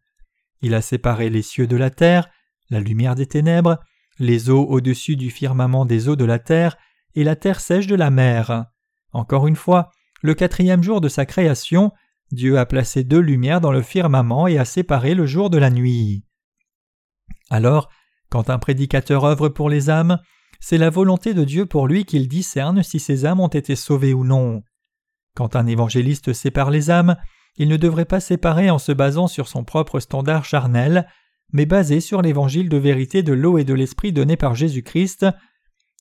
Il 0.65 0.75
a 0.75 0.81
séparé 0.81 1.29
les 1.29 1.43
cieux 1.43 1.67
de 1.67 1.77
la 1.77 1.91
terre, 1.91 2.31
la 2.71 2.81
lumière 2.81 3.15
des 3.15 3.27
ténèbres, 3.27 3.81
les 4.19 4.49
eaux 4.49 4.65
au-dessus 4.65 5.15
du 5.15 5.31
firmament 5.31 5.85
des 5.85 6.09
eaux 6.09 6.17
de 6.17 6.25
la 6.25 6.39
terre 6.39 6.79
et 7.15 7.23
la 7.23 7.37
terre 7.37 7.61
sèche 7.61 7.87
de 7.87 7.95
la 7.95 8.09
mer. 8.09 8.65
Encore 9.13 9.47
une 9.47 9.57
fois, 9.57 9.91
le 10.23 10.33
quatrième 10.33 10.83
jour 10.83 11.03
de 11.03 11.11
sa 11.11 11.27
création, 11.27 11.93
Dieu 12.33 12.59
a 12.59 12.65
placé 12.65 13.05
deux 13.05 13.21
lumières 13.21 13.61
dans 13.61 13.73
le 13.73 13.83
firmament 13.83 14.47
et 14.47 14.57
a 14.57 14.65
séparé 14.65 15.15
le 15.15 15.27
jour 15.27 15.51
de 15.51 15.59
la 15.59 15.69
nuit. 15.69 16.25
Alors, 17.51 17.91
quand 18.31 18.49
un 18.49 18.59
prédicateur 18.59 19.25
œuvre 19.25 19.51
pour 19.51 19.69
les 19.69 19.91
âmes, 19.91 20.19
c'est 20.61 20.79
la 20.79 20.89
volonté 20.89 21.35
de 21.35 21.45
Dieu 21.45 21.67
pour 21.67 21.87
lui 21.87 22.07
qu'il 22.07 22.27
discerne 22.27 22.83
si 22.83 22.99
ces 23.01 23.27
âmes 23.27 23.41
ont 23.41 23.49
été 23.49 23.77
sauvées 23.77 24.15
ou 24.15 24.25
non. 24.25 24.63
Quand 25.37 25.57
un 25.57 25.67
évangéliste 25.67 26.33
sépare 26.33 26.71
les 26.71 26.89
âmes, 26.91 27.17
il 27.57 27.69
ne 27.69 27.77
devrait 27.77 28.05
pas 28.05 28.21
séparer 28.21 28.71
en 28.71 28.79
se 28.79 28.93
basant 28.93 29.27
sur 29.27 29.49
son 29.49 29.65
propre 29.65 30.01
standard 30.01 30.45
charnel, 30.45 31.07
mais 31.53 31.67
basé 31.67 32.01
sur 32.01 32.23
l'évangile 32.23 32.69
de 32.69 32.77
vérité 32.77 33.23
de 33.23 33.33
l'eau 33.33 33.59
et 33.59 33.65
de 33.65 33.75
l'esprit 33.75 34.13
donné 34.13 34.37
par 34.37 34.55
Jésus-Christ, 34.55 35.27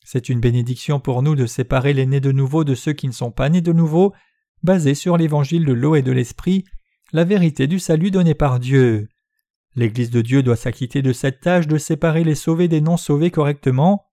c'est 0.04 0.30
une 0.30 0.40
bénédiction 0.40 1.00
pour 1.00 1.22
nous 1.22 1.36
de 1.36 1.46
séparer 1.46 1.94
les 1.94 2.06
nés 2.06 2.20
de 2.20 2.32
nouveau 2.32 2.64
de 2.64 2.76
ceux 2.76 2.94
qui 2.94 3.08
ne 3.08 3.14
sont 3.14 3.32
pas 3.32 3.50
nés 3.50 3.62
de 3.62 3.72
nouveau, 3.72 4.14
basé 4.62 4.96
sur 4.96 5.18
l'évangile 5.18 5.66
de 5.66 5.74
l'eau 5.74 5.96
et 5.96 6.02
de 6.02 6.12
l'esprit, 6.12 6.66
la 7.12 7.24
vérité 7.24 7.68
du 7.68 7.80
salut 7.80 8.12
donné 8.12 8.34
par 8.34 8.60
Dieu. 8.60 9.08
L'Église 9.76 10.10
de 10.10 10.22
Dieu 10.22 10.44
doit 10.44 10.56
s'acquitter 10.56 11.02
de 11.02 11.14
cette 11.14 11.42
tâche 11.42 11.68
de 11.68 11.78
séparer 11.78 12.24
les 12.24 12.36
sauvés 12.36 12.68
des 12.68 12.82
non-sauvés 12.82 13.32
correctement. 13.32 14.06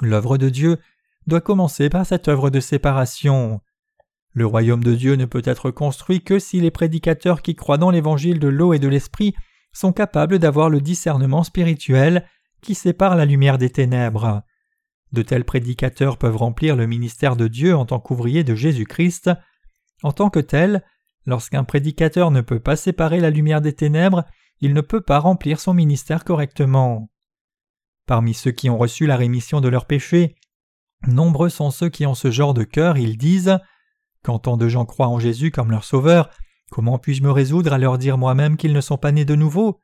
L'œuvre 0.00 0.38
de 0.38 0.48
Dieu 0.48 0.78
doit 1.26 1.40
commencer 1.40 1.88
par 1.90 2.06
cette 2.06 2.28
œuvre 2.28 2.50
de 2.50 2.60
séparation. 2.60 3.60
Le 4.34 4.46
royaume 4.46 4.84
de 4.84 4.94
Dieu 4.94 5.14
ne 5.14 5.24
peut 5.24 5.42
être 5.44 5.70
construit 5.70 6.22
que 6.22 6.38
si 6.38 6.60
les 6.60 6.70
prédicateurs 6.70 7.42
qui 7.42 7.54
croient 7.54 7.78
dans 7.78 7.90
l'évangile 7.90 8.38
de 8.38 8.48
l'eau 8.48 8.72
et 8.72 8.78
de 8.78 8.88
l'esprit 8.88 9.34
sont 9.72 9.92
capables 9.92 10.38
d'avoir 10.38 10.70
le 10.70 10.80
discernement 10.80 11.44
spirituel 11.44 12.26
qui 12.62 12.74
sépare 12.74 13.16
la 13.16 13.24
lumière 13.24 13.58
des 13.58 13.70
ténèbres. 13.70 14.42
De 15.12 15.22
tels 15.22 15.44
prédicateurs 15.44 16.18
peuvent 16.18 16.36
remplir 16.36 16.76
le 16.76 16.86
ministère 16.86 17.36
de 17.36 17.48
Dieu 17.48 17.74
en 17.74 17.86
tant 17.86 17.98
qu'ouvriers 17.98 18.44
de 18.44 18.54
Jésus-Christ. 18.54 19.30
En 20.02 20.12
tant 20.12 20.28
que 20.28 20.40
tel, 20.40 20.84
lorsqu'un 21.24 21.64
prédicateur 21.64 22.30
ne 22.30 22.40
peut 22.40 22.60
pas 22.60 22.76
séparer 22.76 23.20
la 23.20 23.30
lumière 23.30 23.60
des 23.60 23.72
ténèbres, 23.72 24.24
il 24.60 24.74
ne 24.74 24.80
peut 24.80 25.00
pas 25.00 25.18
remplir 25.18 25.60
son 25.60 25.72
ministère 25.72 26.24
correctement. 26.24 27.10
Parmi 28.06 28.34
ceux 28.34 28.50
qui 28.50 28.68
ont 28.68 28.78
reçu 28.78 29.06
la 29.06 29.16
rémission 29.16 29.60
de 29.60 29.68
leurs 29.68 29.86
péchés, 29.86 30.34
nombreux 31.06 31.48
sont 31.48 31.70
ceux 31.70 31.88
qui 31.88 32.06
ont 32.06 32.14
ce 32.14 32.30
genre 32.30 32.54
de 32.54 32.64
cœur, 32.64 32.98
ils 32.98 33.16
disent 33.16 33.58
Quand 34.24 34.40
tant 34.40 34.56
de 34.56 34.68
gens 34.68 34.84
croient 34.84 35.08
en 35.08 35.18
Jésus 35.18 35.50
comme 35.50 35.70
leur 35.70 35.84
sauveur, 35.84 36.30
comment 36.70 36.98
puis-je 36.98 37.22
me 37.22 37.30
résoudre 37.30 37.72
à 37.72 37.78
leur 37.78 37.98
dire 37.98 38.18
moi-même 38.18 38.56
qu'ils 38.56 38.72
ne 38.72 38.80
sont 38.80 38.98
pas 38.98 39.12
nés 39.12 39.24
de 39.24 39.34
nouveau? 39.34 39.80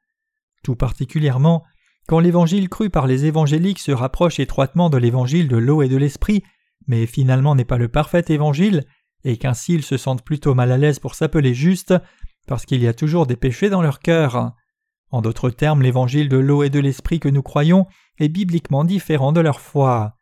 Tout 0.62 0.76
particulièrement, 0.76 1.64
quand 2.07 2.19
l'évangile 2.19 2.69
cru 2.69 2.91
par 2.91 3.07
les 3.07 3.25
évangéliques 3.25 3.79
se 3.79 3.93
rapproche 3.93 4.41
étroitement 4.41 4.91
de 4.91 4.99
l'évangile 4.99 5.49
de 5.49 5.57
l'eau 5.57 5.83
et 5.83 5.88
de 5.88 5.97
l'esprit, 5.97 6.43
mais 6.87 7.07
finalement 7.07 7.55
n'est 7.55 7.64
pas 7.64 7.79
le 7.79 7.88
parfait 7.88 8.25
évangile, 8.29 8.85
et 9.25 9.38
qu'ainsi 9.38 9.75
ils 9.75 9.83
se 9.83 9.97
sentent 9.97 10.25
plutôt 10.25 10.55
mal 10.55 10.71
à 10.71 10.79
l'aise 10.79 10.99
pour 10.99 11.14
s'appeler 11.14 11.55
justes, 11.55 11.95
parce 12.47 12.67
qu'il 12.67 12.83
y 12.83 12.88
a 12.88 12.95
toujours 12.95 13.26
des 13.26 13.37
péchés 13.37 13.71
dans 13.71 13.83
leur 13.83 14.00
cœur. 14.00 14.53
En 15.11 15.23
d'autres 15.23 15.50
termes, 15.50 15.81
l'évangile 15.81 16.29
de 16.29 16.37
l'eau 16.37 16.62
et 16.62 16.71
de 16.71 16.81
l'esprit 16.81 17.21
que 17.21 17.29
nous 17.29 17.43
croyons 17.43 17.87
est 18.19 18.29
bibliquement 18.29 18.85
différent 18.85 19.33
de 19.33 19.41
leur 19.41 19.61
foi. 19.61 20.17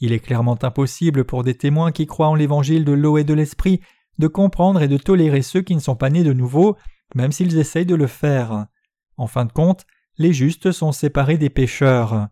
Il 0.00 0.12
est 0.12 0.20
clairement 0.20 0.58
impossible 0.62 1.24
pour 1.24 1.42
des 1.42 1.56
témoins 1.56 1.92
qui 1.92 2.06
croient 2.06 2.28
en 2.28 2.34
l'évangile 2.34 2.84
de 2.84 2.92
l'eau 2.92 3.18
et 3.18 3.24
de 3.24 3.34
l'esprit 3.34 3.80
de 4.18 4.26
comprendre 4.26 4.82
et 4.82 4.88
de 4.88 4.98
tolérer 4.98 5.42
ceux 5.42 5.62
qui 5.62 5.74
ne 5.74 5.80
sont 5.80 5.96
pas 5.96 6.10
nés 6.10 6.24
de 6.24 6.32
nouveau, 6.32 6.76
même 7.14 7.32
s'ils 7.32 7.56
essayent 7.58 7.86
de 7.86 7.94
le 7.94 8.06
faire. 8.06 8.66
En 9.16 9.26
fin 9.26 9.44
de 9.44 9.52
compte, 9.52 9.86
les 10.18 10.32
justes 10.32 10.72
sont 10.72 10.92
séparés 10.92 11.38
des 11.38 11.50
pécheurs. 11.50 12.28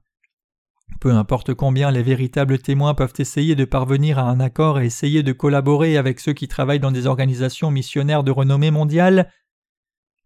Peu 1.00 1.12
importe 1.12 1.54
combien 1.54 1.90
les 1.90 2.02
véritables 2.02 2.58
témoins 2.58 2.94
peuvent 2.94 3.14
essayer 3.18 3.54
de 3.54 3.64
parvenir 3.64 4.18
à 4.18 4.23
un 4.23 4.40
accord 4.40 4.80
et 4.80 4.87
essayer 4.87 5.23
de 5.23 5.32
collaborer 5.32 5.96
avec 5.96 6.20
ceux 6.20 6.32
qui 6.32 6.49
travaillent 6.49 6.80
dans 6.80 6.92
des 6.92 7.06
organisations 7.06 7.70
missionnaires 7.70 8.25
de 8.25 8.30
renommée 8.30 8.70
mondiale, 8.70 9.30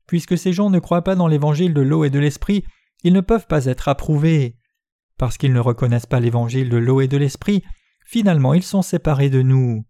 puisque 0.06 0.38
ces 0.38 0.52
gens 0.52 0.70
ne 0.70 0.78
croient 0.78 1.04
pas 1.04 1.16
dans 1.16 1.28
l'évangile 1.28 1.74
de 1.74 1.80
l'eau 1.80 2.04
et 2.04 2.10
de 2.10 2.18
l'esprit, 2.18 2.64
ils 3.04 3.12
ne 3.12 3.20
peuvent 3.20 3.46
pas 3.46 3.66
être 3.66 3.88
approuvés. 3.88 4.56
Parce 5.20 5.36
qu'ils 5.36 5.52
ne 5.52 5.60
reconnaissent 5.60 6.06
pas 6.06 6.18
l'évangile 6.18 6.70
de 6.70 6.78
l'eau 6.78 7.02
et 7.02 7.06
de 7.06 7.18
l'esprit, 7.18 7.62
finalement 8.06 8.54
ils 8.54 8.62
sont 8.62 8.80
séparés 8.80 9.28
de 9.28 9.42
nous. 9.42 9.84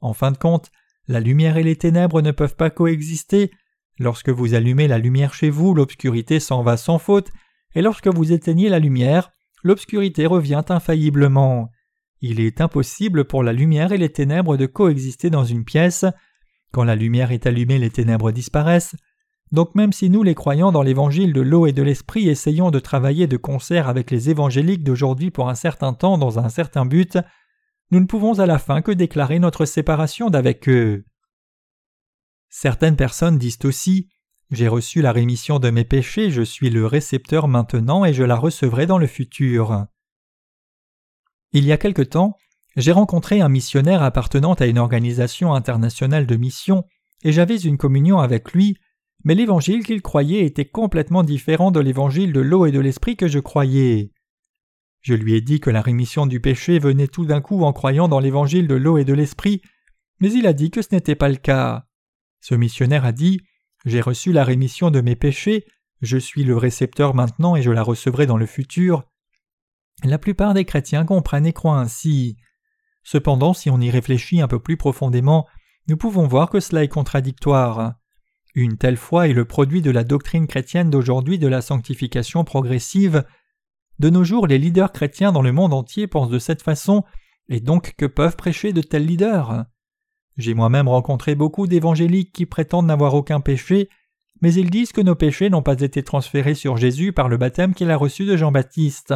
En 0.00 0.14
fin 0.14 0.32
de 0.32 0.38
compte, 0.38 0.70
la 1.08 1.20
lumière 1.20 1.58
et 1.58 1.62
les 1.62 1.76
ténèbres 1.76 2.22
ne 2.22 2.30
peuvent 2.30 2.56
pas 2.56 2.70
coexister. 2.70 3.50
Lorsque 3.98 4.30
vous 4.30 4.54
allumez 4.54 4.88
la 4.88 4.96
lumière 4.96 5.34
chez 5.34 5.50
vous, 5.50 5.74
l'obscurité 5.74 6.40
s'en 6.40 6.62
va 6.62 6.78
sans 6.78 6.98
faute, 6.98 7.30
et 7.74 7.82
lorsque 7.82 8.08
vous 8.08 8.32
éteignez 8.32 8.70
la 8.70 8.78
lumière, 8.78 9.32
l'obscurité 9.62 10.24
revient 10.24 10.62
infailliblement. 10.70 11.68
Il 12.22 12.40
est 12.40 12.62
impossible 12.62 13.26
pour 13.26 13.42
la 13.42 13.52
lumière 13.52 13.92
et 13.92 13.98
les 13.98 14.10
ténèbres 14.10 14.56
de 14.56 14.64
coexister 14.64 15.28
dans 15.28 15.44
une 15.44 15.66
pièce. 15.66 16.06
Quand 16.72 16.84
la 16.84 16.96
lumière 16.96 17.30
est 17.30 17.44
allumée, 17.46 17.78
les 17.78 17.90
ténèbres 17.90 18.32
disparaissent. 18.32 18.96
Donc 19.52 19.74
même 19.74 19.92
si 19.92 20.08
nous 20.08 20.22
les 20.22 20.34
croyants 20.34 20.72
dans 20.72 20.82
l'évangile 20.82 21.34
de 21.34 21.42
l'eau 21.42 21.66
et 21.66 21.72
de 21.72 21.82
l'esprit 21.82 22.28
essayons 22.28 22.70
de 22.70 22.78
travailler 22.78 23.26
de 23.26 23.36
concert 23.36 23.86
avec 23.88 24.10
les 24.10 24.30
évangéliques 24.30 24.82
d'aujourd'hui 24.82 25.30
pour 25.30 25.50
un 25.50 25.54
certain 25.54 25.92
temps 25.92 26.16
dans 26.16 26.38
un 26.38 26.48
certain 26.48 26.86
but, 26.86 27.18
nous 27.90 28.00
ne 28.00 28.06
pouvons 28.06 28.38
à 28.38 28.46
la 28.46 28.58
fin 28.58 28.80
que 28.80 28.90
déclarer 28.90 29.38
notre 29.38 29.66
séparation 29.66 30.30
d'avec 30.30 30.66
eux. 30.70 31.04
Certaines 32.48 32.96
personnes 32.96 33.36
disent 33.36 33.58
aussi 33.64 34.08
J'ai 34.50 34.68
reçu 34.68 35.02
la 35.02 35.12
rémission 35.12 35.58
de 35.58 35.68
mes 35.68 35.84
péchés, 35.84 36.30
je 36.30 36.42
suis 36.42 36.70
le 36.70 36.86
récepteur 36.86 37.46
maintenant 37.46 38.06
et 38.06 38.14
je 38.14 38.24
la 38.24 38.36
recevrai 38.36 38.86
dans 38.86 38.98
le 38.98 39.06
futur. 39.06 39.86
Il 41.52 41.66
y 41.66 41.72
a 41.72 41.76
quelque 41.76 42.00
temps, 42.00 42.38
j'ai 42.76 42.92
rencontré 42.92 43.42
un 43.42 43.50
missionnaire 43.50 44.02
appartenant 44.02 44.54
à 44.54 44.64
une 44.64 44.78
organisation 44.78 45.52
internationale 45.52 46.26
de 46.26 46.36
mission 46.36 46.84
et 47.22 47.32
j'avais 47.32 47.58
une 47.58 47.76
communion 47.76 48.18
avec 48.18 48.52
lui, 48.52 48.78
mais 49.24 49.34
l'évangile 49.34 49.84
qu'il 49.84 50.02
croyait 50.02 50.44
était 50.44 50.64
complètement 50.64 51.22
différent 51.22 51.70
de 51.70 51.80
l'évangile 51.80 52.32
de 52.32 52.40
l'eau 52.40 52.66
et 52.66 52.72
de 52.72 52.80
l'esprit 52.80 53.16
que 53.16 53.28
je 53.28 53.38
croyais. 53.38 54.10
Je 55.00 55.14
lui 55.14 55.34
ai 55.34 55.40
dit 55.40 55.60
que 55.60 55.70
la 55.70 55.82
rémission 55.82 56.26
du 56.26 56.40
péché 56.40 56.78
venait 56.78 57.08
tout 57.08 57.26
d'un 57.26 57.40
coup 57.40 57.62
en 57.64 57.72
croyant 57.72 58.08
dans 58.08 58.20
l'évangile 58.20 58.68
de 58.68 58.74
l'eau 58.74 58.98
et 58.98 59.04
de 59.04 59.12
l'esprit, 59.12 59.62
mais 60.20 60.32
il 60.32 60.46
a 60.46 60.52
dit 60.52 60.70
que 60.70 60.82
ce 60.82 60.88
n'était 60.92 61.16
pas 61.16 61.28
le 61.28 61.36
cas. 61.36 61.86
Ce 62.40 62.54
missionnaire 62.54 63.04
a 63.04 63.12
dit 63.12 63.40
J'ai 63.84 64.00
reçu 64.00 64.32
la 64.32 64.44
rémission 64.44 64.90
de 64.90 65.00
mes 65.00 65.16
péchés, 65.16 65.64
je 66.00 66.18
suis 66.18 66.44
le 66.44 66.56
récepteur 66.56 67.14
maintenant 67.14 67.56
et 67.56 67.62
je 67.62 67.70
la 67.70 67.82
recevrai 67.82 68.26
dans 68.26 68.36
le 68.36 68.46
futur. 68.46 69.04
La 70.04 70.18
plupart 70.18 70.54
des 70.54 70.64
chrétiens 70.64 71.04
comprennent 71.04 71.46
et 71.46 71.52
croient 71.52 71.78
ainsi. 71.78 72.36
Cependant, 73.04 73.54
si 73.54 73.70
on 73.70 73.80
y 73.80 73.90
réfléchit 73.90 74.40
un 74.40 74.48
peu 74.48 74.60
plus 74.60 74.76
profondément, 74.76 75.46
nous 75.88 75.96
pouvons 75.96 76.26
voir 76.26 76.50
que 76.50 76.60
cela 76.60 76.84
est 76.84 76.88
contradictoire. 76.88 77.94
Une 78.54 78.76
telle 78.76 78.96
foi 78.96 79.28
est 79.28 79.32
le 79.32 79.44
produit 79.44 79.80
de 79.80 79.90
la 79.90 80.04
doctrine 80.04 80.46
chrétienne 80.46 80.90
d'aujourd'hui 80.90 81.38
de 81.38 81.48
la 81.48 81.62
sanctification 81.62 82.44
progressive, 82.44 83.24
de 83.98 84.10
nos 84.10 84.24
jours, 84.24 84.46
les 84.46 84.58
leaders 84.58 84.92
chrétiens 84.92 85.32
dans 85.32 85.42
le 85.42 85.52
monde 85.52 85.72
entier 85.72 86.06
pensent 86.06 86.30
de 86.30 86.38
cette 86.38 86.62
façon, 86.62 87.04
et 87.48 87.60
donc 87.60 87.94
que 87.96 88.06
peuvent 88.06 88.36
prêcher 88.36 88.72
de 88.72 88.80
tels 88.80 89.06
leaders? 89.06 89.64
J'ai 90.36 90.54
moi-même 90.54 90.88
rencontré 90.88 91.34
beaucoup 91.34 91.66
d'évangéliques 91.66 92.32
qui 92.32 92.46
prétendent 92.46 92.86
n'avoir 92.86 93.14
aucun 93.14 93.40
péché, 93.40 93.88
mais 94.40 94.52
ils 94.54 94.70
disent 94.70 94.92
que 94.92 95.00
nos 95.00 95.14
péchés 95.14 95.50
n'ont 95.50 95.62
pas 95.62 95.80
été 95.80 96.02
transférés 96.02 96.54
sur 96.54 96.76
Jésus 96.76 97.12
par 97.12 97.28
le 97.28 97.36
baptême 97.36 97.74
qu'il 97.74 97.90
a 97.90 97.96
reçu 97.96 98.24
de 98.24 98.36
Jean-Baptiste. 98.36 99.14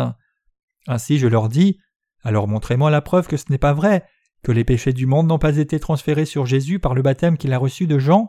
Ainsi 0.86 1.18
je 1.18 1.26
leur 1.26 1.48
dis 1.48 1.80
Alors 2.22 2.46
montrez-moi 2.46 2.90
la 2.90 3.00
preuve 3.00 3.26
que 3.26 3.36
ce 3.36 3.46
n'est 3.50 3.58
pas 3.58 3.72
vrai, 3.72 4.04
que 4.42 4.52
les 4.52 4.64
péchés 4.64 4.92
du 4.92 5.06
monde 5.06 5.26
n'ont 5.26 5.40
pas 5.40 5.56
été 5.56 5.80
transférés 5.80 6.26
sur 6.26 6.46
Jésus 6.46 6.78
par 6.78 6.94
le 6.94 7.02
baptême 7.02 7.38
qu'il 7.38 7.52
a 7.52 7.58
reçu 7.58 7.86
de 7.86 7.98
Jean. 7.98 8.28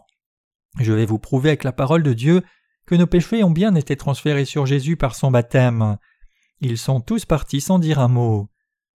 Je 0.79 0.93
vais 0.93 1.05
vous 1.05 1.19
prouver 1.19 1.49
avec 1.49 1.63
la 1.63 1.71
parole 1.71 2.03
de 2.03 2.13
Dieu 2.13 2.43
que 2.85 2.95
nos 2.95 3.07
péchés 3.07 3.43
ont 3.43 3.51
bien 3.51 3.75
été 3.75 3.95
transférés 3.95 4.45
sur 4.45 4.65
Jésus 4.65 4.97
par 4.97 5.15
son 5.15 5.31
baptême. 5.31 5.97
Ils 6.59 6.77
sont 6.77 7.01
tous 7.01 7.25
partis 7.25 7.61
sans 7.61 7.79
dire 7.79 7.99
un 7.99 8.07
mot. 8.07 8.49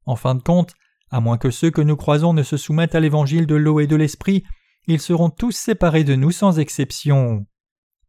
En 0.05 0.15
fin 0.15 0.35
de 0.35 0.41
compte, 0.41 0.73
à 1.09 1.19
moins 1.19 1.37
que 1.37 1.51
ceux 1.51 1.71
que 1.71 1.81
nous 1.81 1.97
croisons 1.97 2.33
ne 2.33 2.43
se 2.43 2.57
soumettent 2.57 2.95
à 2.95 2.99
l'évangile 2.99 3.45
de 3.45 3.55
l'eau 3.55 3.79
et 3.79 3.87
de 3.87 3.95
l'esprit, 3.95 4.43
ils 4.87 5.01
seront 5.01 5.29
tous 5.29 5.51
séparés 5.51 6.03
de 6.03 6.15
nous 6.15 6.31
sans 6.31 6.59
exception. 6.59 7.45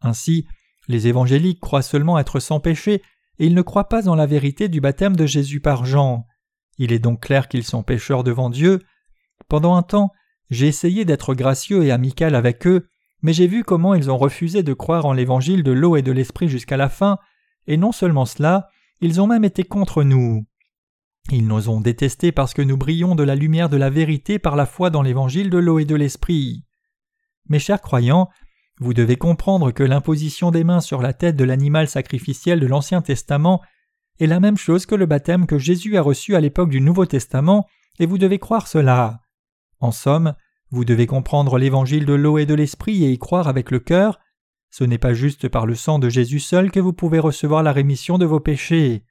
Ainsi, 0.00 0.46
les 0.88 1.08
évangéliques 1.08 1.60
croient 1.60 1.82
seulement 1.82 2.18
être 2.18 2.40
sans 2.40 2.60
péché, 2.60 3.02
et 3.38 3.46
ils 3.46 3.54
ne 3.54 3.62
croient 3.62 3.88
pas 3.88 4.08
en 4.08 4.14
la 4.14 4.26
vérité 4.26 4.68
du 4.68 4.80
baptême 4.80 5.16
de 5.16 5.26
Jésus 5.26 5.60
par 5.60 5.84
Jean. 5.84 6.26
Il 6.78 6.92
est 6.92 6.98
donc 6.98 7.22
clair 7.22 7.48
qu'ils 7.48 7.64
sont 7.64 7.82
pécheurs 7.82 8.24
devant 8.24 8.50
Dieu. 8.50 8.80
Pendant 9.48 9.74
un 9.74 9.82
temps, 9.82 10.12
j'ai 10.50 10.68
essayé 10.68 11.04
d'être 11.04 11.34
gracieux 11.34 11.84
et 11.84 11.90
amical 11.90 12.34
avec 12.34 12.66
eux, 12.66 12.88
mais 13.22 13.32
j'ai 13.32 13.46
vu 13.46 13.64
comment 13.64 13.94
ils 13.94 14.10
ont 14.10 14.18
refusé 14.18 14.62
de 14.62 14.74
croire 14.74 15.06
en 15.06 15.12
l'évangile 15.12 15.62
de 15.62 15.72
l'eau 15.72 15.96
et 15.96 16.02
de 16.02 16.12
l'esprit 16.12 16.48
jusqu'à 16.48 16.76
la 16.76 16.88
fin, 16.88 17.18
et 17.66 17.76
non 17.76 17.92
seulement 17.92 18.26
cela, 18.26 18.68
ils 19.00 19.20
ont 19.20 19.26
même 19.26 19.44
été 19.44 19.64
contre 19.64 20.02
nous. 20.02 20.44
Ils 21.30 21.46
nous 21.46 21.68
ont 21.68 21.80
détestés 21.80 22.32
parce 22.32 22.52
que 22.52 22.62
nous 22.62 22.76
brillons 22.76 23.14
de 23.14 23.22
la 23.22 23.36
lumière 23.36 23.68
de 23.68 23.76
la 23.76 23.90
vérité 23.90 24.38
par 24.38 24.56
la 24.56 24.66
foi 24.66 24.90
dans 24.90 25.02
l'évangile 25.02 25.50
de 25.50 25.58
l'eau 25.58 25.78
et 25.78 25.84
de 25.84 25.94
l'esprit. 25.94 26.64
Mes 27.48 27.60
chers 27.60 27.80
croyants, 27.80 28.28
vous 28.80 28.94
devez 28.94 29.16
comprendre 29.16 29.70
que 29.70 29.84
l'imposition 29.84 30.50
des 30.50 30.64
mains 30.64 30.80
sur 30.80 31.00
la 31.00 31.12
tête 31.12 31.36
de 31.36 31.44
l'animal 31.44 31.86
sacrificiel 31.86 32.58
de 32.58 32.66
l'Ancien 32.66 33.02
Testament 33.02 33.62
est 34.18 34.26
la 34.26 34.40
même 34.40 34.56
chose 34.56 34.86
que 34.86 34.94
le 34.94 35.06
baptême 35.06 35.46
que 35.46 35.58
Jésus 35.58 35.96
a 35.96 36.02
reçu 36.02 36.34
à 36.34 36.40
l'époque 36.40 36.70
du 36.70 36.80
Nouveau 36.80 37.06
Testament, 37.06 37.66
et 37.98 38.06
vous 38.06 38.18
devez 38.18 38.38
croire 38.38 38.66
cela. 38.66 39.20
En 39.78 39.92
somme, 39.92 40.34
vous 40.72 40.84
devez 40.84 41.06
comprendre 41.06 41.58
l'évangile 41.58 42.06
de 42.06 42.14
l'eau 42.14 42.38
et 42.38 42.46
de 42.46 42.54
l'esprit 42.54 43.04
et 43.04 43.12
y 43.12 43.18
croire 43.18 43.46
avec 43.46 43.70
le 43.70 43.78
cœur, 43.78 44.18
ce 44.70 44.84
n'est 44.84 44.98
pas 44.98 45.12
juste 45.12 45.48
par 45.48 45.66
le 45.66 45.74
sang 45.74 45.98
de 45.98 46.08
Jésus 46.08 46.40
seul 46.40 46.70
que 46.70 46.80
vous 46.80 46.94
pouvez 46.94 47.18
recevoir 47.18 47.62
la 47.62 47.72
rémission 47.72 48.16
de 48.16 48.24
vos 48.24 48.40
péchés. 48.40 49.04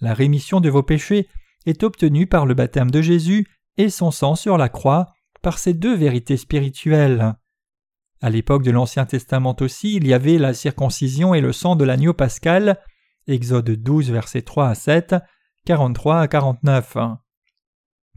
La 0.00 0.14
rémission 0.14 0.60
de 0.60 0.68
vos 0.68 0.82
péchés 0.82 1.28
est 1.64 1.84
obtenue 1.84 2.26
par 2.26 2.44
le 2.44 2.54
baptême 2.54 2.90
de 2.90 3.00
Jésus 3.00 3.46
et 3.76 3.88
son 3.88 4.10
sang 4.10 4.34
sur 4.34 4.58
la 4.58 4.68
croix, 4.68 5.14
par 5.42 5.58
ces 5.60 5.74
deux 5.74 5.94
vérités 5.94 6.36
spirituelles. 6.36 7.36
À 8.20 8.30
l'époque 8.30 8.64
de 8.64 8.72
l'Ancien 8.72 9.06
Testament 9.06 9.56
aussi, 9.60 9.94
il 9.94 10.08
y 10.08 10.12
avait 10.12 10.38
la 10.38 10.54
circoncision 10.54 11.34
et 11.34 11.40
le 11.40 11.52
sang 11.52 11.76
de 11.76 11.84
l'agneau 11.84 12.14
pascal. 12.14 12.80
Exode 13.28 13.70
12, 13.70 14.10
versets 14.10 14.42
3 14.42 14.70
à 14.70 14.74
7, 14.74 15.14
43 15.66 16.20
à 16.20 16.26
49. 16.26 16.96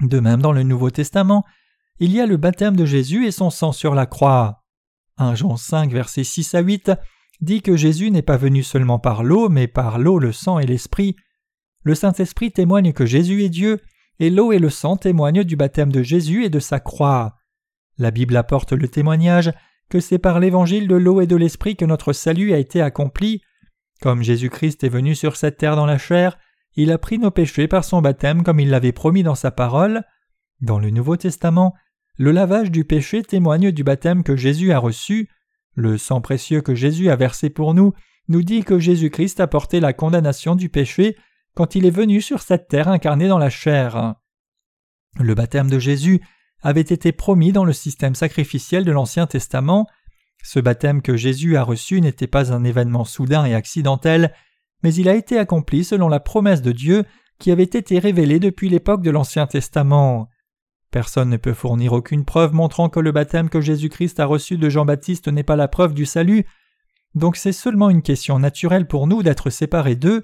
De 0.01 0.19
même, 0.19 0.41
dans 0.41 0.53
le 0.53 0.63
Nouveau 0.63 0.89
Testament, 0.89 1.46
il 2.00 2.13
y 2.13 2.22
a 2.22 2.25
le 2.25 2.38
baptême 2.38 2.75
de 2.75 2.86
Jésus 2.86 3.25
et 3.25 3.32
son 3.32 3.50
sang 3.50 3.72
sur 3.72 3.94
la 3.94 4.06
croix. 4.06 4.63
1 5.18 5.36
Jean 5.36 5.58
5, 5.58 5.91
versets 5.91 6.24
6 6.24 6.56
à 6.56 6.62
8 6.62 6.91
dit 7.41 7.62
que 7.62 7.77
Jésus 7.77 8.12
n'est 8.12 8.22
pas 8.22 8.38
venu 8.38 8.63
seulement 8.63 9.00
par 9.00 9.24
l'eau, 9.24 9.50
mais 9.50 9.68
par 9.68 9.98
l'eau, 9.98 10.20
le 10.20 10.32
sang 10.32 10.60
et 10.60 10.65
l'esprit. 10.65 11.15
Le 11.84 11.96
Saint-Esprit 11.96 12.51
témoigne 12.51 12.91
que 12.91 13.06
Jésus 13.06 13.44
est 13.44 13.50
Dieu, 13.50 13.79
et 14.20 14.29
l'eau 14.29 14.51
et 14.51 14.60
le 14.60 14.70
sang 14.70 14.98
témoignent 14.98 15.44
du 15.44 15.56
baptême 15.56 15.91
de 15.91 16.03
Jésus 16.03 16.44
et 16.44 16.50
de 16.50 16.60
sa 16.60 16.79
croix. 16.79 17.38
La 17.98 18.12
Bible 18.12 18.36
apporte 18.36 18.74
le 18.74 18.88
témoignage 18.88 19.53
que 19.89 20.00
c'est 20.00 20.20
par 20.20 20.39
l'évangile 20.39 20.88
de 20.88 20.96
l'eau 20.96 21.22
et 21.22 21.27
de 21.27 21.36
l'esprit 21.36 21.75
que 21.75 21.86
notre 21.86 22.13
salut 22.13 22.53
a 22.53 22.58
été 22.58 22.82
accompli. 22.82 23.41
Comme 24.01 24.24
Jésus-Christ 24.24 24.84
est 24.84 24.89
venu 24.89 25.15
sur 25.15 25.36
cette 25.36 25.58
terre 25.58 25.75
dans 25.75 25.86
la 25.86 25.98
chair, 25.98 26.38
il 26.75 26.91
a 26.91 26.98
pris 26.98 27.18
nos 27.18 27.32
péchés 27.32 27.68
par 27.68 27.84
son 27.84 28.01
baptême 28.01 28.44
comme 28.44 28.60
il 28.60 28.70
l'avait 28.70 28.91
promis 28.91 29.24
dans 29.24 29.36
sa 29.36 29.51
parole. 29.51 30.03
Dans 30.62 30.79
le 30.79 30.89
Nouveau 30.89 31.15
Testament, 31.15 31.74
le 32.20 32.34
lavage 32.34 32.70
du 32.70 32.84
péché 32.84 33.24
témoigne 33.24 33.72
du 33.72 33.86
baptême 33.86 34.24
que 34.24 34.36
Jésus 34.36 34.74
a 34.74 34.78
reçu. 34.78 35.30
Le 35.76 35.98
sang 35.98 36.20
précieux 36.20 36.60
que 36.60 36.76
Jésus 36.76 37.10
a 37.10 37.16
versé 37.16 37.50
pour 37.50 37.74
nous 37.74 37.94
nous 38.28 38.44
dit 38.44 38.66
que 38.66 38.78
Jésus-Christ 38.78 39.40
a 39.40 39.48
porté 39.48 39.80
la 39.80 39.94
condamnation 39.94 40.58
du 40.58 40.68
péché 40.68 41.16
quand 41.56 41.76
il 41.76 41.86
est 41.86 41.92
venu 41.92 42.20
sur 42.20 42.42
cette 42.42 42.68
terre 42.68 42.90
incarné 42.90 43.30
dans 43.30 43.38
la 43.38 43.50
chair. 43.50 44.16
Le 45.18 45.34
baptême 45.34 45.70
de 45.70 45.80
Jésus 45.80 46.20
avait 46.62 46.82
été 46.82 47.14
promis 47.14 47.54
dans 47.54 47.64
le 47.64 47.72
système 47.72 48.16
sacrificiel 48.16 48.84
de 48.84 48.92
l'Ancien 48.92 49.26
Testament. 49.26 49.88
Ce 50.44 50.60
baptême 50.60 51.02
que 51.02 51.16
Jésus 51.16 51.56
a 51.56 51.64
reçu 51.64 52.02
n'était 52.02 52.28
pas 52.28 52.52
un 52.52 52.66
événement 52.66 53.06
soudain 53.06 53.46
et 53.46 53.56
accidentel, 53.56 54.34
mais 54.84 54.94
il 54.94 55.08
a 55.08 55.16
été 55.16 55.40
accompli 55.40 55.86
selon 55.86 56.10
la 56.10 56.20
promesse 56.20 56.62
de 56.62 56.74
Dieu 56.74 57.06
qui 57.40 57.50
avait 57.50 57.64
été 57.64 57.98
révélée 57.98 58.40
depuis 58.40 58.68
l'époque 58.68 59.04
de 59.04 59.10
l'Ancien 59.10 59.48
Testament. 59.48 60.28
Personne 60.91 61.29
ne 61.29 61.38
peut 61.38 61.53
fournir 61.53 61.93
aucune 61.93 62.25
preuve 62.25 62.53
montrant 62.53 62.89
que 62.89 63.00
le 63.00 63.12
baptême 63.12 63.50
que 63.50 63.62
Jésus-Christ 63.62 64.19
a 64.19 64.25
reçu 64.25 64.58
de 64.58 64.69
Jean-Baptiste 64.69 65.27
n'est 65.27 65.43
pas 65.43 65.55
la 65.55 65.67
preuve 65.67 65.93
du 65.93 66.05
salut, 66.05 66.46
donc 67.15 67.36
c'est 67.36 67.51
seulement 67.51 67.89
une 67.89 68.01
question 68.01 68.39
naturelle 68.39 68.88
pour 68.88 69.08
nous 69.08 69.24
d'être 69.24 69.50
séparés 69.50 69.96
d'eux, 69.96 70.24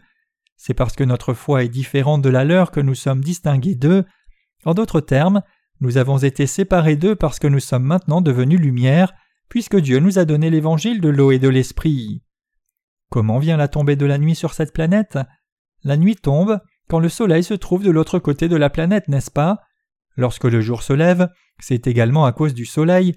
c'est 0.57 0.73
parce 0.73 0.95
que 0.95 1.03
notre 1.03 1.33
foi 1.33 1.63
est 1.63 1.69
différente 1.69 2.21
de 2.21 2.29
la 2.29 2.43
leur 2.43 2.71
que 2.71 2.79
nous 2.79 2.95
sommes 2.95 3.23
distingués 3.23 3.75
d'eux, 3.75 4.05
En 4.63 4.73
d'autres 4.73 5.01
termes, 5.01 5.43
nous 5.79 5.97
avons 5.97 6.17
été 6.17 6.47
séparés 6.47 6.95
d'eux 6.95 7.15
parce 7.15 7.37
que 7.37 7.47
nous 7.47 7.59
sommes 7.59 7.83
maintenant 7.83 8.21
devenus 8.21 8.59
lumière, 8.59 9.13
puisque 9.49 9.75
Dieu 9.75 9.99
nous 9.99 10.17
a 10.17 10.25
donné 10.25 10.49
l'évangile 10.49 11.01
de 11.01 11.09
l'eau 11.09 11.31
et 11.31 11.37
de 11.37 11.49
l'esprit. 11.49 12.23
Comment 13.11 13.37
vient 13.37 13.57
la 13.57 13.67
tombée 13.67 13.95
de 13.95 14.07
la 14.07 14.17
nuit 14.17 14.33
sur 14.33 14.53
cette 14.53 14.73
planète? 14.73 15.19
La 15.83 15.97
nuit 15.97 16.15
tombe 16.15 16.59
quand 16.87 16.99
le 16.99 17.09
soleil 17.09 17.43
se 17.43 17.53
trouve 17.53 17.83
de 17.83 17.91
l'autre 17.91 18.17
côté 18.17 18.47
de 18.47 18.55
la 18.55 18.71
planète, 18.71 19.07
n'est-ce 19.07 19.29
pas? 19.29 19.59
Lorsque 20.15 20.45
le 20.45 20.61
jour 20.61 20.83
se 20.83 20.93
lève, 20.93 21.29
c'est 21.59 21.87
également 21.87 22.25
à 22.25 22.31
cause 22.31 22.53
du 22.53 22.65
soleil. 22.65 23.15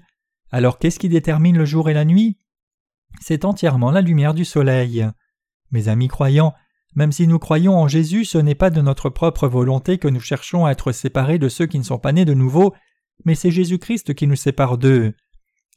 Alors 0.51 0.79
qu'est-ce 0.79 0.99
qui 0.99 1.09
détermine 1.09 1.57
le 1.57 1.65
jour 1.65 1.89
et 1.89 1.93
la 1.93 2.05
nuit? 2.05 2.37
C'est 3.21 3.45
entièrement 3.45 3.91
la 3.91 4.01
lumière 4.01 4.33
du 4.33 4.45
soleil. 4.45 5.07
Mes 5.71 5.87
amis 5.87 6.07
croyants, 6.07 6.53
même 6.95 7.11
si 7.11 7.27
nous 7.27 7.39
croyons 7.39 7.77
en 7.77 7.87
Jésus, 7.87 8.25
ce 8.25 8.37
n'est 8.37 8.55
pas 8.55 8.69
de 8.69 8.81
notre 8.81 9.09
propre 9.09 9.47
volonté 9.47 9.97
que 9.97 10.07
nous 10.07 10.19
cherchons 10.19 10.65
à 10.65 10.71
être 10.71 10.91
séparés 10.91 11.37
de 11.37 11.49
ceux 11.49 11.67
qui 11.67 11.79
ne 11.79 11.83
sont 11.83 11.99
pas 11.99 12.11
nés 12.11 12.25
de 12.25 12.33
nouveau, 12.33 12.73
mais 13.25 13.35
c'est 13.35 13.51
Jésus-Christ 13.51 14.13
qui 14.13 14.27
nous 14.27 14.35
sépare 14.35 14.77
d'eux. 14.77 15.13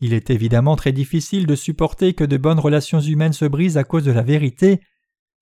Il 0.00 0.14
est 0.14 0.30
évidemment 0.30 0.74
très 0.74 0.92
difficile 0.92 1.46
de 1.46 1.54
supporter 1.54 2.14
que 2.14 2.24
de 2.24 2.36
bonnes 2.36 2.58
relations 2.58 3.00
humaines 3.00 3.34
se 3.34 3.44
brisent 3.44 3.76
à 3.76 3.84
cause 3.84 4.04
de 4.04 4.12
la 4.12 4.22
vérité. 4.22 4.80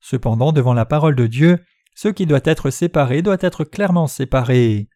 Cependant, 0.00 0.52
devant 0.52 0.74
la 0.74 0.84
parole 0.84 1.14
de 1.14 1.26
Dieu, 1.26 1.60
ce 1.94 2.08
qui 2.08 2.26
doit 2.26 2.40
être 2.44 2.70
séparé 2.70 3.22
doit 3.22 3.38
être 3.40 3.64
clairement 3.64 4.06
séparé. 4.06 4.88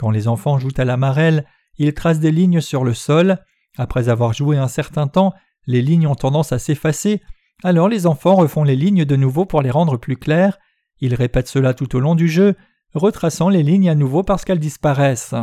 Quand 0.00 0.10
les 0.10 0.28
enfants 0.28 0.58
jouent 0.58 0.70
à 0.78 0.86
la 0.86 0.96
marelle, 0.96 1.44
ils 1.76 1.92
tracent 1.92 2.20
des 2.20 2.32
lignes 2.32 2.62
sur 2.62 2.84
le 2.84 2.94
sol. 2.94 3.36
Après 3.76 4.08
avoir 4.08 4.32
joué 4.32 4.56
un 4.56 4.66
certain 4.66 5.06
temps, 5.06 5.34
les 5.66 5.82
lignes 5.82 6.06
ont 6.06 6.14
tendance 6.14 6.52
à 6.52 6.58
s'effacer, 6.58 7.20
alors 7.62 7.86
les 7.86 8.06
enfants 8.06 8.34
refont 8.34 8.64
les 8.64 8.76
lignes 8.76 9.04
de 9.04 9.16
nouveau 9.16 9.44
pour 9.44 9.60
les 9.60 9.70
rendre 9.70 9.98
plus 9.98 10.16
claires. 10.16 10.58
Ils 11.00 11.14
répètent 11.14 11.48
cela 11.48 11.74
tout 11.74 11.94
au 11.94 12.00
long 12.00 12.14
du 12.14 12.28
jeu, 12.28 12.56
retraçant 12.94 13.50
les 13.50 13.62
lignes 13.62 13.90
à 13.90 13.94
nouveau 13.94 14.22
parce 14.22 14.46
qu'elles 14.46 14.58
disparaissent. 14.58 15.34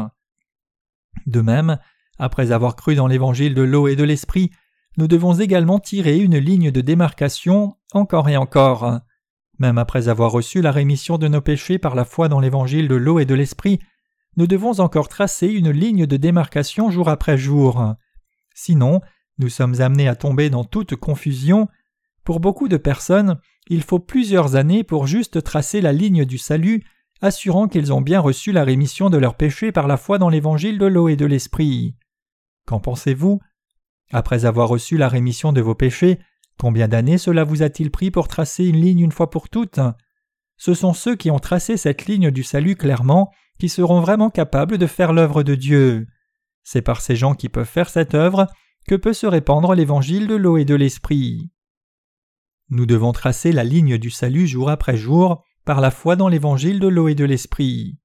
De 1.27 1.41
même, 1.41 1.77
après 2.17 2.51
avoir 2.51 2.75
cru 2.75 2.95
dans 2.95 3.05
l'évangile 3.05 3.53
de 3.53 3.61
l'eau 3.61 3.87
et 3.87 3.95
de 3.95 4.03
l'esprit, 4.03 4.49
nous 4.97 5.07
devons 5.07 5.33
également 5.33 5.77
tirer 5.77 6.17
une 6.17 6.39
ligne 6.39 6.71
de 6.71 6.81
démarcation 6.81 7.75
encore 7.93 8.27
et 8.27 8.37
encore. 8.37 9.01
Même 9.59 9.77
après 9.77 10.07
avoir 10.07 10.31
reçu 10.31 10.63
la 10.63 10.71
rémission 10.71 11.19
de 11.19 11.27
nos 11.27 11.41
péchés 11.41 11.77
par 11.77 11.93
la 11.93 12.05
foi 12.05 12.27
dans 12.27 12.39
l'évangile 12.39 12.87
de 12.87 12.95
l'eau 12.95 13.19
et 13.19 13.25
de 13.25 13.35
l'esprit, 13.35 13.79
nous 14.37 14.47
devons 14.47 14.79
encore 14.79 15.09
tracer 15.09 15.47
une 15.47 15.71
ligne 15.71 16.05
de 16.05 16.15
démarcation 16.15 16.89
jour 16.91 17.09
après 17.09 17.37
jour. 17.37 17.95
Sinon, 18.53 19.01
nous 19.39 19.49
sommes 19.49 19.81
amenés 19.81 20.07
à 20.07 20.15
tomber 20.15 20.49
dans 20.49 20.63
toute 20.63 20.95
confusion. 20.95 21.67
Pour 22.23 22.39
beaucoup 22.39 22.67
de 22.67 22.77
personnes, 22.77 23.39
il 23.67 23.83
faut 23.83 23.99
plusieurs 23.99 24.55
années 24.55 24.83
pour 24.83 25.07
juste 25.07 25.43
tracer 25.43 25.81
la 25.81 25.91
ligne 25.91 26.23
du 26.23 26.37
salut, 26.37 26.83
assurant 27.19 27.67
qu'ils 27.67 27.91
ont 27.91 28.01
bien 28.01 28.19
reçu 28.19 28.51
la 28.51 28.63
rémission 28.63 29.09
de 29.09 29.17
leurs 29.17 29.35
péchés 29.35 29.71
par 29.71 29.87
la 29.87 29.97
foi 29.97 30.19
dans 30.19 30.29
l'évangile 30.29 30.77
de 30.77 30.85
l'eau 30.85 31.09
et 31.09 31.15
de 31.15 31.25
l'esprit. 31.25 31.95
Qu'en 32.65 32.79
pensez-vous? 32.79 33.39
Après 34.11 34.45
avoir 34.45 34.69
reçu 34.69 34.97
la 34.97 35.09
rémission 35.09 35.51
de 35.51 35.61
vos 35.61 35.75
péchés, 35.75 36.19
combien 36.59 36.87
d'années 36.87 37.17
cela 37.17 37.43
vous 37.43 37.63
a-t-il 37.63 37.89
pris 37.89 38.11
pour 38.11 38.27
tracer 38.27 38.65
une 38.65 38.79
ligne 38.79 38.99
une 38.99 39.11
fois 39.11 39.31
pour 39.31 39.49
toutes? 39.49 39.79
Ce 40.57 40.73
sont 40.73 40.93
ceux 40.93 41.15
qui 41.15 41.31
ont 41.31 41.39
tracé 41.39 41.75
cette 41.75 42.05
ligne 42.05 42.29
du 42.29 42.43
salut 42.43 42.75
clairement 42.75 43.31
qui 43.59 43.69
seront 43.69 44.01
vraiment 44.01 44.29
capables 44.29 44.77
de 44.77 44.87
faire 44.87 45.13
l'œuvre 45.13 45.43
de 45.43 45.55
Dieu. 45.55 46.07
C'est 46.63 46.81
par 46.81 47.01
ces 47.01 47.15
gens 47.15 47.33
qui 47.33 47.49
peuvent 47.49 47.65
faire 47.65 47.89
cette 47.89 48.13
œuvre 48.13 48.47
que 48.87 48.95
peut 48.95 49.13
se 49.13 49.27
répandre 49.27 49.73
l'évangile 49.73 50.27
de 50.27 50.35
l'eau 50.35 50.57
et 50.57 50.65
de 50.65 50.75
l'esprit. 50.75 51.51
Nous 52.69 52.85
devons 52.85 53.13
tracer 53.13 53.51
la 53.51 53.63
ligne 53.63 53.97
du 53.97 54.09
salut 54.09 54.47
jour 54.47 54.69
après 54.69 54.97
jour 54.97 55.43
par 55.65 55.81
la 55.81 55.91
foi 55.91 56.15
dans 56.15 56.27
l'évangile 56.27 56.79
de 56.79 56.87
l'eau 56.87 57.07
et 57.07 57.15
de 57.15 57.25
l'esprit. 57.25 57.97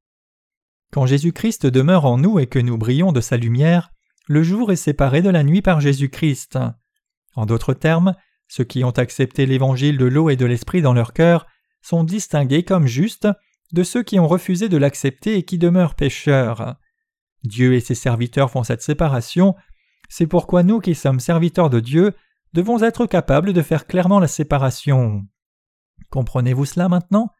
Quand 0.92 1.06
Jésus-Christ 1.06 1.66
demeure 1.66 2.04
en 2.04 2.18
nous 2.18 2.38
et 2.38 2.46
que 2.46 2.58
nous 2.58 2.76
brillons 2.76 3.12
de 3.12 3.20
sa 3.20 3.36
lumière, 3.36 3.90
le 4.26 4.42
jour 4.42 4.70
est 4.70 4.76
séparé 4.76 5.22
de 5.22 5.30
la 5.30 5.42
nuit 5.42 5.62
par 5.62 5.80
Jésus-Christ. 5.80 6.58
En 7.34 7.46
d'autres 7.46 7.74
termes, 7.74 8.14
ceux 8.48 8.64
qui 8.64 8.84
ont 8.84 8.90
accepté 8.90 9.46
l'évangile 9.46 9.96
de 9.96 10.04
l'eau 10.04 10.28
et 10.28 10.36
de 10.36 10.46
l'esprit 10.46 10.82
dans 10.82 10.92
leur 10.92 11.12
cœur 11.12 11.46
sont 11.80 12.04
distingués 12.04 12.64
comme 12.64 12.86
justes 12.86 13.28
de 13.72 13.82
ceux 13.82 14.02
qui 14.02 14.18
ont 14.20 14.28
refusé 14.28 14.68
de 14.68 14.76
l'accepter 14.76 15.36
et 15.36 15.42
qui 15.42 15.58
demeurent 15.58 15.94
pécheurs. 15.94 16.76
Dieu 17.44 17.74
et 17.74 17.80
ses 17.80 17.94
serviteurs 17.94 18.50
font 18.50 18.62
cette 18.62 18.82
séparation, 18.82 19.54
c'est 20.08 20.26
pourquoi 20.26 20.62
nous 20.62 20.80
qui 20.80 20.94
sommes 20.94 21.20
serviteurs 21.20 21.70
de 21.70 21.80
Dieu 21.80 22.12
devons 22.52 22.82
être 22.82 23.06
capables 23.06 23.52
de 23.52 23.62
faire 23.62 23.86
clairement 23.86 24.20
la 24.20 24.28
séparation. 24.28 25.26
Comprenez-vous 26.10 26.66
cela 26.66 26.88
maintenant? 26.88 27.30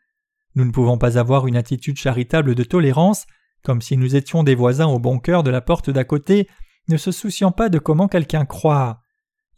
Nous 0.55 0.65
ne 0.65 0.71
pouvons 0.71 0.99
pas 0.99 1.19
avoir 1.19 1.47
une 1.47 1.57
attitude 1.57 1.99
charitable 1.99 2.55
de 2.55 2.65
tolérance, 2.65 3.27
comme 3.63 3.83
si 3.83 3.97
nous 3.97 4.17
étions 4.17 4.43
des 4.43 4.55
voisins 4.55 4.87
au 4.87 4.99
bon 4.99 5.19
cœur 5.19 5.43
de 5.43 5.51
la 5.51 5.61
porte 5.61 5.91
d'à 5.91 6.05
côté 6.05 6.49
ne 6.89 6.97
se 6.97 7.13
souciant 7.13 7.53
pas 7.53 7.69
de 7.69 7.79
comment 7.79 8.09
quelqu'un 8.09 8.45
croit. 8.45 9.03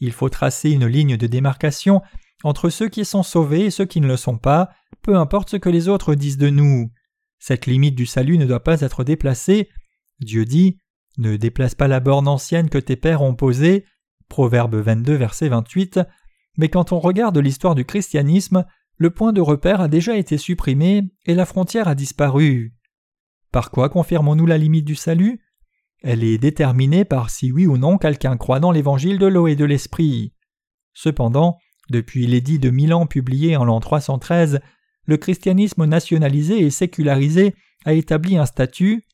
Il 0.00 0.12
faut 0.12 0.28
tracer 0.28 0.70
une 0.70 0.86
ligne 0.86 1.16
de 1.16 1.26
démarcation 1.26 2.02
entre 2.44 2.68
ceux 2.68 2.88
qui 2.88 3.04
sont 3.04 3.22
sauvés 3.22 3.64
et 3.64 3.70
ceux 3.70 3.86
qui 3.86 4.00
ne 4.00 4.06
le 4.06 4.18
sont 4.18 4.36
pas, 4.36 4.70
peu 5.02 5.16
importe 5.16 5.50
ce 5.50 5.56
que 5.56 5.70
les 5.70 5.88
autres 5.88 6.14
disent 6.14 6.38
de 6.38 6.50
nous. 6.50 6.92
Cette 7.38 7.66
limite 7.66 7.94
du 7.94 8.06
salut 8.06 8.38
ne 8.38 8.44
doit 8.44 8.62
pas 8.62 8.82
être 8.82 9.02
déplacée. 9.02 9.70
Dieu 10.20 10.44
dit 10.44 10.78
Ne 11.16 11.36
déplace 11.36 11.74
pas 11.74 11.88
la 11.88 12.00
borne 12.00 12.28
ancienne 12.28 12.68
que 12.68 12.78
tes 12.78 12.96
pères 12.96 13.22
ont 13.22 13.34
posée. 13.34 13.86
Proverbe 14.28 14.76
22, 14.76 15.14
verset 15.14 15.48
28. 15.48 16.00
Mais 16.58 16.68
quand 16.68 16.92
on 16.92 17.00
regarde 17.00 17.36
l'histoire 17.38 17.74
du 17.74 17.86
christianisme, 17.86 18.64
le 18.96 19.10
point 19.10 19.32
de 19.32 19.40
repère 19.40 19.80
a 19.80 19.88
déjà 19.88 20.16
été 20.16 20.36
supprimé 20.36 21.02
et 21.24 21.34
la 21.34 21.46
frontière 21.46 21.88
a 21.88 21.94
disparu. 21.94 22.74
Par 23.52 23.70
quoi 23.70 23.88
confirmons-nous 23.88 24.46
la 24.46 24.58
limite 24.58 24.84
du 24.84 24.94
salut? 24.94 25.40
Elle 26.02 26.22
est 26.22 26.38
déterminée 26.38 27.06
par 27.06 27.30
si 27.30 27.50
oui 27.50 27.66
ou 27.66 27.78
non 27.78 27.96
quelqu'un 27.96 28.36
croit 28.36 28.60
dans 28.60 28.70
l'évangile 28.70 29.18
de 29.18 29.26
l'eau 29.26 29.46
et 29.46 29.56
de 29.56 29.64
l'esprit. 29.64 30.34
Cependant, 30.92 31.58
depuis 31.90 32.26
l'édit 32.26 32.58
de 32.58 32.70
Milan 32.70 33.06
publié 33.06 33.56
en 33.56 33.64
l'an 33.64 33.80
313, 33.80 34.60
le 35.06 35.16
christianisme 35.16 35.84
nationalisé 35.84 36.60
et 36.60 36.70
sécularisé 36.70 37.54
a 37.84 37.92
établi 37.92 38.36
un 38.36 38.46
statut 38.46 39.06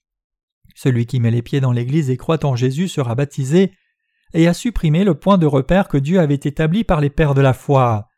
celui 0.75 1.07
qui 1.07 1.21
met 1.21 1.31
les 1.31 1.43
pieds 1.43 1.61
dans 1.61 1.73
l'Église 1.73 2.11
et 2.11 2.17
croit 2.17 2.45
en 2.45 2.57
Jésus 2.57 2.89
sera 2.89 3.15
baptisé, 3.15 3.73
et 4.33 4.47
a 4.47 4.55
supprimé 4.55 5.05
le 5.05 5.15
point 5.15 5.39
de 5.39 5.47
repère 5.47 5.89
que 5.89 5.99
Dieu 5.99 6.21
avait 6.21 6.35
établi 6.35 6.85
par 6.85 7.01
les 7.01 7.11
pères 7.11 7.35
de 7.35 7.41
la 7.41 7.53
foi. 7.53 8.09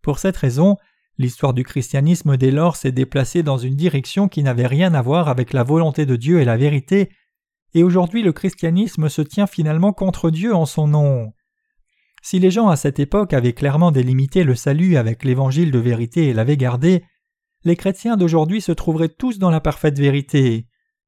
Pour 0.00 0.18
cette 0.18 0.36
raison, 0.36 0.76
l'histoire 1.18 1.52
du 1.52 1.64
christianisme 1.64 2.36
dès 2.36 2.52
lors 2.52 2.76
s'est 2.76 2.92
déplacée 2.92 3.42
dans 3.42 3.58
une 3.58 3.74
direction 3.74 4.28
qui 4.28 4.42
n'avait 4.42 4.66
rien 4.66 4.94
à 4.94 5.02
voir 5.02 5.28
avec 5.28 5.52
la 5.52 5.64
volonté 5.64 6.06
de 6.06 6.16
Dieu 6.16 6.40
et 6.40 6.44
la 6.44 6.56
vérité, 6.56 7.10
et 7.74 7.82
aujourd'hui 7.82 8.22
le 8.22 8.32
christianisme 8.32 9.08
se 9.08 9.22
tient 9.22 9.46
finalement 9.46 9.92
contre 9.92 10.30
Dieu 10.30 10.54
en 10.54 10.64
son 10.64 10.86
nom. 10.86 11.32
Si 12.28 12.40
les 12.40 12.50
gens 12.50 12.66
à 12.66 12.74
cette 12.74 12.98
époque 12.98 13.34
avaient 13.34 13.52
clairement 13.52 13.92
délimité 13.92 14.42
le 14.42 14.56
salut 14.56 14.96
avec 14.96 15.24
l'évangile 15.24 15.70
de 15.70 15.78
vérité 15.78 16.26
et 16.26 16.32
l'avaient 16.32 16.56
gardé, 16.56 17.04
les 17.62 17.76
chrétiens 17.76 18.16
d'aujourd'hui 18.16 18.60
se 18.60 18.72
trouveraient 18.72 19.10
tous 19.10 19.38
dans 19.38 19.48
la 19.48 19.60
parfaite 19.60 19.96
vérité. 19.96 20.66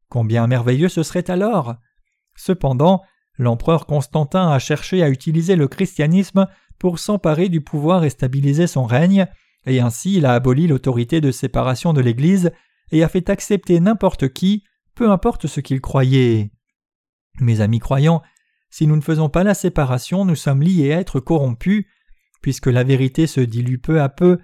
Combien 0.09 0.47
merveilleux 0.47 0.89
ce 0.89 1.03
serait 1.03 1.29
alors 1.29 1.75
Cependant, 2.37 3.03
l'empereur 3.37 3.87
Constantin 3.87 4.49
a 4.49 4.61
cherché 4.61 5.03
à 5.03 5.09
utiliser 5.09 5.57
le 5.57 5.67
christianisme 5.67 6.47
pour 6.79 7.01
s'emparer 7.01 7.49
du 7.49 7.63
pouvoir 7.63 8.05
et 8.05 8.11
stabiliser 8.11 8.69
son 8.69 8.85
règne, 8.85 9.27
et 9.67 9.81
ainsi 9.81 10.19
il 10.19 10.25
a 10.25 10.35
aboli 10.35 10.69
l'autorité 10.69 11.21
de 11.21 11.33
séparation 11.33 11.93
de 11.93 12.01
l'Église 12.01 12.53
et 12.93 13.03
a 13.03 13.09
fait 13.09 13.29
accepter 13.29 13.81
n'importe 13.81 14.29
qui, 14.29 14.63
peu 14.95 15.11
importe 15.11 15.49
ce 15.49 15.59
qu'il 15.59 15.81
croyait. 15.81 16.53
Mes 17.41 17.61
amis 17.61 17.81
croyants, 17.81 18.23
si 18.71 18.87
nous 18.87 18.97
ne 18.97 19.01
faisons 19.01 19.29
pas 19.29 19.45
la 19.45 19.55
séparation, 19.55 20.25
nous 20.25 20.37
sommes 20.37 20.63
liés 20.63 20.93
à 20.93 21.01
être 21.01 21.21
corrompus, 21.21 21.87
puisque 22.43 22.67
la 22.67 22.85
vérité 22.85 23.27
se 23.27 23.41
dilue 23.41 23.79
peu 23.79 24.01
à 24.01 24.09
peu, 24.09 24.39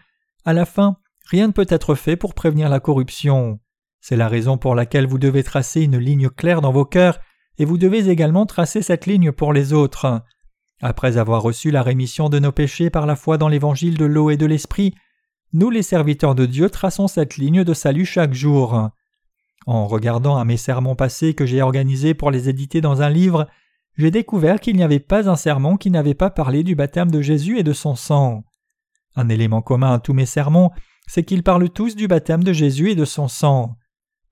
à 0.44 0.52
la 0.52 0.64
fin, 0.64 0.96
rien 1.26 1.48
ne 1.48 1.52
peut 1.52 1.66
être 1.68 1.94
fait 1.94 2.16
pour 2.16 2.34
prévenir 2.34 2.68
la 2.68 2.80
corruption. 2.80 3.60
C'est 4.00 4.16
la 4.16 4.28
raison 4.28 4.58
pour 4.58 4.74
laquelle 4.74 5.06
vous 5.06 5.18
devez 5.18 5.42
tracer 5.42 5.82
une 5.82 5.98
ligne 5.98 6.28
claire 6.28 6.60
dans 6.60 6.72
vos 6.72 6.84
cœurs, 6.84 7.18
et 7.58 7.64
vous 7.64 7.78
devez 7.78 8.08
également 8.08 8.46
tracer 8.46 8.82
cette 8.82 9.06
ligne 9.06 9.32
pour 9.32 9.52
les 9.52 9.72
autres. 9.72 10.22
Après 10.82 11.16
avoir 11.16 11.42
reçu 11.42 11.70
la 11.70 11.82
rémission 11.82 12.28
de 12.28 12.38
nos 12.38 12.52
péchés 12.52 12.90
par 12.90 13.06
la 13.06 13.16
foi 13.16 13.38
dans 13.38 13.48
l'évangile 13.48 13.96
de 13.96 14.04
l'eau 14.04 14.30
et 14.30 14.36
de 14.36 14.46
l'esprit, 14.46 14.94
nous 15.52 15.70
les 15.70 15.82
serviteurs 15.82 16.34
de 16.34 16.46
Dieu 16.46 16.68
traçons 16.68 17.06
cette 17.06 17.36
ligne 17.36 17.62
de 17.62 17.74
salut 17.74 18.04
chaque 18.04 18.34
jour. 18.34 18.90
En 19.66 19.86
regardant 19.86 20.36
à 20.36 20.44
mes 20.44 20.56
sermons 20.56 20.96
passés 20.96 21.34
que 21.34 21.46
j'ai 21.46 21.62
organisés 21.62 22.12
pour 22.12 22.30
les 22.30 22.48
éditer 22.48 22.80
dans 22.80 23.02
un 23.02 23.08
livre, 23.08 23.48
j'ai 23.96 24.10
découvert 24.10 24.60
qu'il 24.60 24.76
n'y 24.76 24.82
avait 24.82 24.98
pas 24.98 25.28
un 25.28 25.36
sermon 25.36 25.76
qui 25.76 25.90
n'avait 25.90 26.14
pas 26.14 26.30
parlé 26.30 26.62
du 26.62 26.74
baptême 26.74 27.10
de 27.10 27.20
Jésus 27.20 27.58
et 27.58 27.62
de 27.62 27.72
son 27.72 27.94
sang. 27.94 28.44
Un 29.16 29.28
élément 29.28 29.62
commun 29.62 29.94
à 29.94 29.98
tous 30.00 30.14
mes 30.14 30.26
sermons, 30.26 30.70
c'est 31.06 31.22
qu'ils 31.22 31.42
parlent 31.42 31.70
tous 31.70 31.94
du 31.94 32.08
baptême 32.08 32.42
de 32.42 32.52
Jésus 32.52 32.90
et 32.90 32.94
de 32.96 33.04
son 33.04 33.28
sang. 33.28 33.76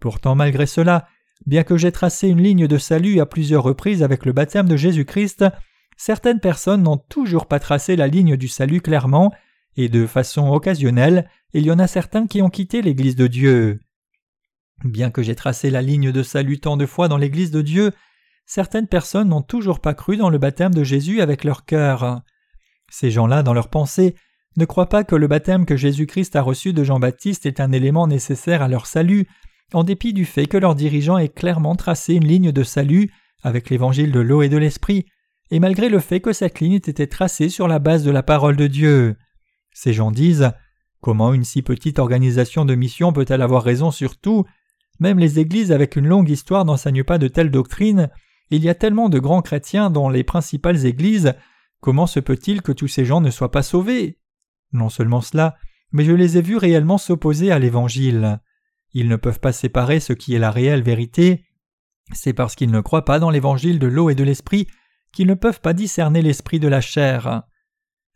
Pourtant, 0.00 0.34
malgré 0.34 0.66
cela, 0.66 1.06
bien 1.46 1.62
que 1.62 1.76
j'ai 1.76 1.92
tracé 1.92 2.28
une 2.28 2.42
ligne 2.42 2.66
de 2.66 2.78
salut 2.78 3.20
à 3.20 3.26
plusieurs 3.26 3.62
reprises 3.62 4.02
avec 4.02 4.24
le 4.24 4.32
baptême 4.32 4.68
de 4.68 4.76
Jésus-Christ, 4.76 5.44
certaines 5.96 6.40
personnes 6.40 6.82
n'ont 6.82 6.96
toujours 6.96 7.46
pas 7.46 7.60
tracé 7.60 7.94
la 7.94 8.08
ligne 8.08 8.36
du 8.36 8.48
salut 8.48 8.80
clairement, 8.80 9.32
et 9.76 9.88
de 9.88 10.06
façon 10.06 10.48
occasionnelle, 10.50 11.28
il 11.54 11.64
y 11.64 11.70
en 11.70 11.78
a 11.78 11.86
certains 11.86 12.26
qui 12.26 12.42
ont 12.42 12.50
quitté 12.50 12.82
l'Église 12.82 13.16
de 13.16 13.26
Dieu. 13.26 13.80
Bien 14.84 15.10
que 15.10 15.22
j'ai 15.22 15.36
tracé 15.36 15.70
la 15.70 15.82
ligne 15.82 16.10
de 16.10 16.22
salut 16.22 16.58
tant 16.58 16.76
de 16.76 16.86
fois 16.86 17.06
dans 17.06 17.16
l'Église 17.16 17.52
de 17.52 17.62
Dieu, 17.62 17.92
certaines 18.46 18.88
personnes 18.88 19.28
n'ont 19.28 19.42
toujours 19.42 19.80
pas 19.80 19.94
cru 19.94 20.16
dans 20.16 20.30
le 20.30 20.38
baptême 20.38 20.74
de 20.74 20.84
Jésus 20.84 21.20
avec 21.20 21.44
leur 21.44 21.64
cœur. 21.64 22.22
Ces 22.90 23.10
gens-là, 23.10 23.42
dans 23.42 23.54
leur 23.54 23.68
pensée, 23.68 24.14
ne 24.56 24.64
croient 24.64 24.88
pas 24.88 25.04
que 25.04 25.16
le 25.16 25.26
baptême 25.26 25.64
que 25.64 25.76
Jésus-Christ 25.76 26.36
a 26.36 26.42
reçu 26.42 26.72
de 26.72 26.84
Jean-Baptiste 26.84 27.46
est 27.46 27.60
un 27.60 27.72
élément 27.72 28.06
nécessaire 28.06 28.62
à 28.62 28.68
leur 28.68 28.86
salut, 28.86 29.26
en 29.72 29.84
dépit 29.84 30.12
du 30.12 30.24
fait 30.26 30.46
que 30.46 30.58
leur 30.58 30.74
dirigeant 30.74 31.16
ait 31.16 31.28
clairement 31.28 31.76
tracé 31.76 32.14
une 32.14 32.26
ligne 32.26 32.52
de 32.52 32.62
salut 32.62 33.10
avec 33.42 33.70
l'évangile 33.70 34.12
de 34.12 34.20
l'eau 34.20 34.42
et 34.42 34.48
de 34.48 34.58
l'esprit, 34.58 35.06
et 35.50 35.58
malgré 35.58 35.88
le 35.88 35.98
fait 35.98 36.20
que 36.20 36.32
cette 36.32 36.60
ligne 36.60 36.74
ait 36.74 36.76
été 36.76 37.06
tracée 37.06 37.48
sur 37.48 37.68
la 37.68 37.78
base 37.78 38.04
de 38.04 38.10
la 38.10 38.22
parole 38.22 38.56
de 38.56 38.66
Dieu. 38.66 39.16
Ces 39.72 39.92
gens 39.92 40.10
disent 40.10 40.52
Comment 41.00 41.34
une 41.34 41.44
si 41.44 41.62
petite 41.62 41.98
organisation 41.98 42.64
de 42.64 42.74
mission 42.76 43.12
peut-elle 43.12 43.42
avoir 43.42 43.64
raison 43.64 43.90
sur 43.90 44.16
tout? 44.16 44.44
Même 45.00 45.18
les 45.18 45.40
églises 45.40 45.72
avec 45.72 45.96
une 45.96 46.06
longue 46.06 46.30
histoire 46.30 46.64
n'enseignent 46.64 47.02
pas 47.02 47.18
de 47.18 47.26
telles 47.26 47.50
doctrines. 47.50 48.08
Il 48.52 48.62
y 48.62 48.68
a 48.68 48.74
tellement 48.74 49.08
de 49.08 49.18
grands 49.18 49.40
chrétiens 49.40 49.88
dans 49.88 50.10
les 50.10 50.24
principales 50.24 50.84
églises. 50.84 51.32
Comment 51.80 52.06
se 52.06 52.20
peut-il 52.20 52.60
que 52.60 52.70
tous 52.70 52.86
ces 52.86 53.06
gens 53.06 53.22
ne 53.22 53.30
soient 53.30 53.50
pas 53.50 53.62
sauvés? 53.62 54.18
Non 54.72 54.90
seulement 54.90 55.22
cela, 55.22 55.56
mais 55.90 56.04
je 56.04 56.12
les 56.12 56.36
ai 56.36 56.42
vus 56.42 56.58
réellement 56.58 56.98
s'opposer 56.98 57.50
à 57.50 57.58
l'Évangile. 57.58 58.40
Ils 58.92 59.08
ne 59.08 59.16
peuvent 59.16 59.40
pas 59.40 59.52
séparer 59.52 60.00
ce 60.00 60.12
qui 60.12 60.34
est 60.34 60.38
la 60.38 60.50
réelle 60.50 60.82
vérité. 60.82 61.46
C'est 62.12 62.34
parce 62.34 62.54
qu'ils 62.54 62.70
ne 62.70 62.82
croient 62.82 63.06
pas 63.06 63.18
dans 63.18 63.30
l'Évangile 63.30 63.78
de 63.78 63.86
l'eau 63.86 64.10
et 64.10 64.14
de 64.14 64.22
l'Esprit 64.22 64.68
qu'ils 65.14 65.28
ne 65.28 65.34
peuvent 65.34 65.62
pas 65.62 65.72
discerner 65.72 66.20
l'esprit 66.20 66.60
de 66.60 66.68
la 66.68 66.82
chair. 66.82 67.44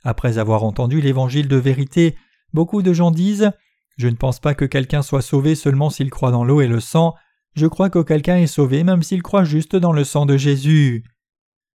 Après 0.05 0.37
avoir 0.37 0.65
entendu 0.65 1.01
l'Évangile 1.01 1.49
de 1.49 1.57
vérité, 1.57 2.15
beaucoup 2.53 2.83
de 2.83 2.93
gens 2.93 3.11
disent 3.11 3.53
Je 3.97 4.09
ne 4.09 4.17
pense 4.17 4.39
pas 4.39 4.55
que 4.55 4.67
quelqu'un 4.67 5.01
soit 5.01 5.23
sauvé 5.23 5.55
seulement 5.55 5.89
s'il 5.89 6.11
croit 6.11 6.31
dans 6.31 6.45
l'eau 6.45 6.61
et 6.61 6.69
le 6.69 6.81
sang, 6.81 7.15
je 7.57 7.67
crois 7.67 7.89
que 7.89 8.03
quelqu'un 8.03 8.37
est 8.37 8.47
sauvé 8.47 8.85
même 8.85 9.03
s'il 9.03 9.23
croit 9.23 9.45
juste 9.45 9.75
dans 9.75 9.93
le 9.93 10.05
sang 10.05 10.27
de 10.27 10.37
Jésus. 10.37 11.05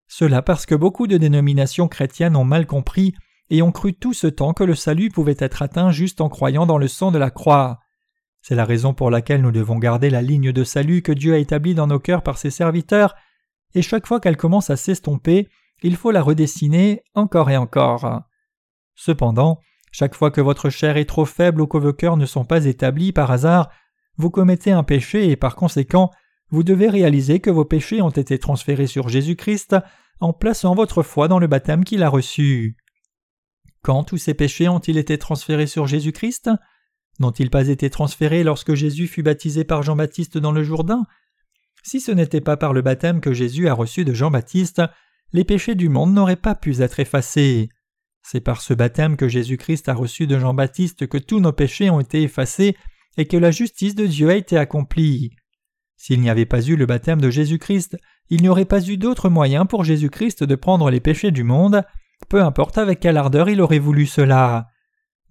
Cela 0.07 0.43
parce 0.43 0.67
que 0.67 0.75
beaucoup 0.75 1.07
de 1.07 1.17
dénominations 1.17 1.87
chrétiennes 1.87 2.35
ont 2.35 2.43
mal 2.43 2.67
compris 2.67 3.15
et 3.49 3.63
ont 3.63 3.71
cru 3.71 3.93
tout 3.93 4.13
ce 4.13 4.27
temps 4.27 4.53
que 4.53 4.63
le 4.63 4.75
salut 4.75 5.09
pouvait 5.09 5.35
être 5.39 5.61
atteint 5.61 5.91
juste 5.91 6.21
en 6.21 6.29
croyant 6.29 6.67
dans 6.67 6.77
le 6.77 6.87
sang 6.87 7.11
de 7.11 7.17
la 7.17 7.31
croix. 7.31 7.79
C'est 8.41 8.55
la 8.55 8.65
raison 8.65 8.93
pour 8.93 9.09
laquelle 9.09 9.41
nous 9.41 9.51
devons 9.51 9.79
garder 9.79 10.09
la 10.09 10.21
ligne 10.21 10.51
de 10.51 10.63
salut 10.63 11.01
que 11.01 11.11
Dieu 11.11 11.33
a 11.33 11.39
établie 11.39 11.75
dans 11.75 11.87
nos 11.87 11.99
cœurs 11.99 12.23
par 12.23 12.37
ses 12.37 12.49
serviteurs, 12.49 13.15
et 13.73 13.81
chaque 13.81 14.07
fois 14.07 14.19
qu'elle 14.19 14.37
commence 14.37 14.69
à 14.69 14.77
s'estomper, 14.77 15.49
il 15.81 15.95
faut 15.95 16.11
la 16.11 16.21
redessiner 16.21 17.03
encore 17.15 17.49
et 17.49 17.57
encore. 17.57 18.21
Cependant, 18.95 19.59
chaque 19.91 20.15
fois 20.15 20.31
que 20.31 20.41
votre 20.41 20.69
chair 20.69 20.97
est 20.97 21.05
trop 21.05 21.25
faible 21.25 21.61
ou 21.61 21.67
que 21.67 21.77
vos 21.77 21.93
cœurs 21.93 22.17
ne 22.17 22.25
sont 22.25 22.45
pas 22.45 22.65
établis 22.65 23.11
par 23.11 23.31
hasard, 23.31 23.69
vous 24.17 24.29
commettez 24.29 24.71
un 24.71 24.83
péché 24.83 25.29
et 25.29 25.35
par 25.35 25.55
conséquent, 25.55 26.11
vous 26.49 26.63
devez 26.63 26.89
réaliser 26.89 27.39
que 27.39 27.49
vos 27.49 27.65
péchés 27.65 28.01
ont 28.01 28.09
été 28.09 28.37
transférés 28.37 28.87
sur 28.87 29.09
Jésus-Christ 29.09 29.75
en 30.19 30.33
plaçant 30.33 30.75
votre 30.75 31.01
foi 31.01 31.27
dans 31.27 31.39
le 31.39 31.47
baptême 31.47 31.83
qu'il 31.83 32.03
a 32.03 32.09
reçu. 32.09 32.75
Quand 33.81 34.03
tous 34.03 34.17
ces 34.17 34.33
péchés 34.33 34.67
ont-ils 34.67 34.97
été 34.97 35.17
transférés 35.17 35.67
sur 35.67 35.87
Jésus-Christ? 35.87 36.51
N'ont-ils 37.19 37.49
pas 37.49 37.67
été 37.67 37.89
transférés 37.89 38.43
lorsque 38.43 38.73
Jésus 38.73 39.07
fut 39.07 39.23
baptisé 39.23 39.63
par 39.63 39.81
Jean-Baptiste 39.81 40.37
dans 40.37 40.51
le 40.51 40.63
Jourdain? 40.63 41.03
Si 41.83 41.99
ce 41.99 42.11
n'était 42.11 42.41
pas 42.41 42.57
par 42.57 42.73
le 42.73 42.81
baptême 42.81 43.21
que 43.21 43.33
Jésus 43.33 43.67
a 43.67 43.73
reçu 43.73 44.05
de 44.05 44.13
Jean-Baptiste, 44.13 44.81
les 45.33 45.43
péchés 45.43 45.75
du 45.75 45.89
monde 45.89 46.13
n'auraient 46.13 46.35
pas 46.35 46.55
pu 46.55 46.81
être 46.81 46.99
effacés. 46.99 47.69
C'est 48.21 48.41
par 48.41 48.61
ce 48.61 48.73
baptême 48.73 49.17
que 49.17 49.27
Jésus-Christ 49.27 49.89
a 49.89 49.93
reçu 49.93 50.27
de 50.27 50.37
Jean-Baptiste 50.37 51.07
que 51.07 51.17
tous 51.17 51.39
nos 51.39 51.53
péchés 51.53 51.89
ont 51.89 51.99
été 51.99 52.21
effacés 52.21 52.75
et 53.17 53.27
que 53.27 53.37
la 53.37 53.51
justice 53.51 53.95
de 53.95 54.05
Dieu 54.05 54.29
a 54.29 54.35
été 54.35 54.57
accomplie. 54.57 55.31
S'il 55.97 56.21
n'y 56.21 56.29
avait 56.29 56.45
pas 56.45 56.61
eu 56.61 56.75
le 56.75 56.85
baptême 56.85 57.21
de 57.21 57.29
Jésus-Christ, 57.29 57.97
il 58.29 58.41
n'y 58.41 58.49
aurait 58.49 58.65
pas 58.65 58.81
eu 58.81 58.97
d'autre 58.97 59.29
moyen 59.29 59.65
pour 59.65 59.83
Jésus-Christ 59.83 60.43
de 60.43 60.55
prendre 60.55 60.89
les 60.89 60.99
péchés 60.99 61.31
du 61.31 61.43
monde, 61.43 61.83
peu 62.29 62.41
importe 62.41 62.77
avec 62.77 62.99
quelle 62.99 63.17
ardeur 63.17 63.49
il 63.49 63.61
aurait 63.61 63.79
voulu 63.79 64.05
cela. 64.05 64.67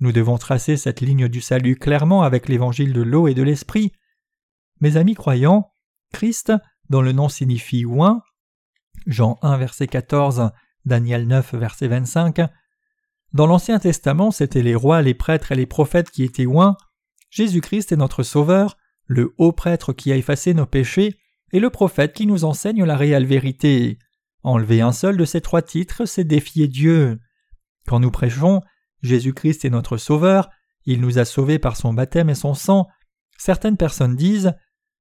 Nous 0.00 0.12
devons 0.12 0.38
tracer 0.38 0.76
cette 0.76 1.00
ligne 1.00 1.28
du 1.28 1.40
salut 1.40 1.76
clairement 1.76 2.22
avec 2.22 2.48
l'évangile 2.48 2.92
de 2.92 3.02
l'eau 3.02 3.28
et 3.28 3.34
de 3.34 3.42
l'esprit. 3.42 3.92
Mes 4.80 4.96
amis 4.96 5.14
croyants, 5.14 5.72
Christ, 6.12 6.52
dont 6.88 7.02
le 7.02 7.12
nom 7.12 7.28
signifie 7.28 7.84
oint, 7.84 8.22
Jean 9.06 9.38
1 9.42 9.56
verset 9.56 9.86
14, 9.86 10.50
Daniel 10.84 11.26
9 11.26 11.54
verset 11.54 11.88
25, 11.88 12.40
dans 13.32 13.46
l'Ancien 13.46 13.78
Testament 13.78 14.30
c'étaient 14.30 14.62
les 14.62 14.74
rois, 14.74 15.02
les 15.02 15.14
prêtres 15.14 15.52
et 15.52 15.56
les 15.56 15.66
prophètes 15.66 16.10
qui 16.10 16.24
étaient 16.24 16.46
oints, 16.46 16.76
Jésus-Christ 17.30 17.92
est 17.92 17.96
notre 17.96 18.22
Sauveur, 18.22 18.76
le 19.06 19.34
haut 19.38 19.52
prêtre 19.52 19.92
qui 19.92 20.12
a 20.12 20.16
effacé 20.16 20.54
nos 20.54 20.66
péchés, 20.66 21.16
et 21.52 21.60
le 21.60 21.70
prophète 21.70 22.12
qui 22.12 22.26
nous 22.26 22.44
enseigne 22.44 22.84
la 22.84 22.96
réelle 22.96 23.26
vérité. 23.26 23.98
Enlever 24.42 24.80
un 24.80 24.92
seul 24.92 25.16
de 25.16 25.24
ces 25.24 25.40
trois 25.40 25.62
titres, 25.62 26.04
c'est 26.04 26.24
défier 26.24 26.68
Dieu. 26.68 27.18
Quand 27.86 28.00
nous 28.00 28.10
prêchons, 28.10 28.60
Jésus-Christ 29.02 29.64
est 29.64 29.70
notre 29.70 29.96
Sauveur, 29.96 30.50
il 30.84 31.00
nous 31.00 31.18
a 31.18 31.24
sauvés 31.24 31.58
par 31.58 31.76
son 31.76 31.92
baptême 31.92 32.30
et 32.30 32.34
son 32.34 32.54
sang. 32.54 32.86
Certaines 33.36 33.76
personnes 33.76 34.16
disent 34.16 34.54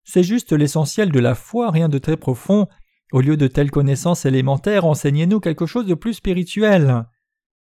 C'est 0.04 0.24
juste 0.24 0.52
l'essentiel 0.52 1.12
de 1.12 1.20
la 1.20 1.36
foi, 1.36 1.72
rien 1.72 1.90
de 1.90 1.98
très 1.98 2.18
profond. 2.18 2.68
Au 3.12 3.22
lieu 3.22 3.38
de 3.38 3.48
telles 3.48 3.72
connaissances 3.72 4.26
élémentaires, 4.26 4.86
enseignez-nous 4.86 5.40
quelque 5.40 5.66
chose 5.66 5.86
de 5.86 5.96
plus 5.96 6.16
spirituel. 6.16 7.06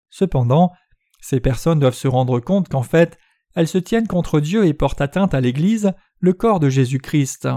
Cependant, 0.09 0.71
ces 1.21 1.39
personnes 1.39 1.79
doivent 1.79 1.93
se 1.93 2.07
rendre 2.07 2.39
compte 2.39 2.69
qu'en 2.69 2.83
fait, 2.83 3.17
elles 3.55 3.67
se 3.67 3.77
tiennent 3.77 4.07
contre 4.07 4.39
Dieu 4.39 4.65
et 4.65 4.73
portent 4.73 5.01
atteinte 5.01 5.33
à 5.33 5.41
l'Église, 5.41 5.93
le 6.19 6.33
corps 6.33 6.59
de 6.59 6.69
Jésus-Christ. 6.69 7.47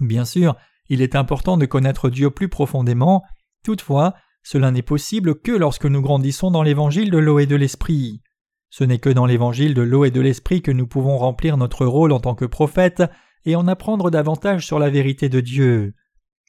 Bien 0.00 0.24
sûr, 0.24 0.56
il 0.88 1.02
est 1.02 1.16
important 1.16 1.56
de 1.56 1.66
connaître 1.66 2.10
Dieu 2.10 2.30
plus 2.30 2.48
profondément, 2.48 3.22
toutefois, 3.64 4.14
cela 4.42 4.70
n'est 4.70 4.82
possible 4.82 5.40
que 5.40 5.52
lorsque 5.52 5.84
nous 5.84 6.00
grandissons 6.00 6.50
dans 6.50 6.62
l'évangile 6.62 7.10
de 7.10 7.18
l'eau 7.18 7.38
et 7.38 7.46
de 7.46 7.56
l'esprit. 7.56 8.22
Ce 8.70 8.84
n'est 8.84 8.98
que 8.98 9.10
dans 9.10 9.26
l'évangile 9.26 9.74
de 9.74 9.82
l'eau 9.82 10.04
et 10.04 10.10
de 10.10 10.20
l'esprit 10.20 10.62
que 10.62 10.70
nous 10.70 10.86
pouvons 10.86 11.18
remplir 11.18 11.56
notre 11.56 11.86
rôle 11.86 12.12
en 12.12 12.20
tant 12.20 12.34
que 12.34 12.44
prophète 12.44 13.02
et 13.44 13.56
en 13.56 13.66
apprendre 13.66 14.10
davantage 14.10 14.66
sur 14.66 14.78
la 14.78 14.90
vérité 14.90 15.28
de 15.28 15.40
Dieu. 15.40 15.94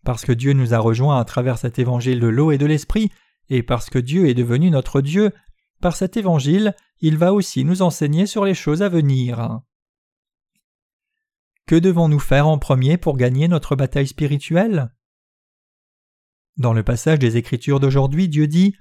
Parce 0.05 0.25
que 0.25 0.31
Dieu 0.31 0.53
nous 0.53 0.73
a 0.73 0.79
rejoints 0.79 1.19
à 1.19 1.25
travers 1.25 1.57
cet 1.57 1.79
évangile 1.79 2.19
de 2.19 2.27
l'eau 2.27 2.51
et 2.51 2.57
de 2.57 2.65
l'esprit, 2.65 3.11
et 3.49 3.63
parce 3.63 3.89
que 3.89 3.99
Dieu 3.99 4.27
est 4.27 4.33
devenu 4.33 4.69
notre 4.69 5.01
Dieu, 5.01 5.31
par 5.79 5.95
cet 5.95 6.17
évangile, 6.17 6.75
il 6.99 7.17
va 7.17 7.33
aussi 7.33 7.63
nous 7.63 7.81
enseigner 7.81 8.25
sur 8.25 8.45
les 8.45 8.53
choses 8.53 8.81
à 8.81 8.89
venir. 8.89 9.61
Que 11.65 11.75
devons-nous 11.75 12.19
faire 12.19 12.47
en 12.47 12.57
premier 12.57 12.97
pour 12.97 13.15
gagner 13.15 13.47
notre 13.47 13.75
bataille 13.75 14.07
spirituelle? 14.07 14.91
Dans 16.57 16.73
le 16.73 16.83
passage 16.83 17.19
des 17.19 17.37
Écritures 17.37 17.79
d'aujourd'hui, 17.79 18.27
Dieu 18.27 18.47
dit 18.47 18.75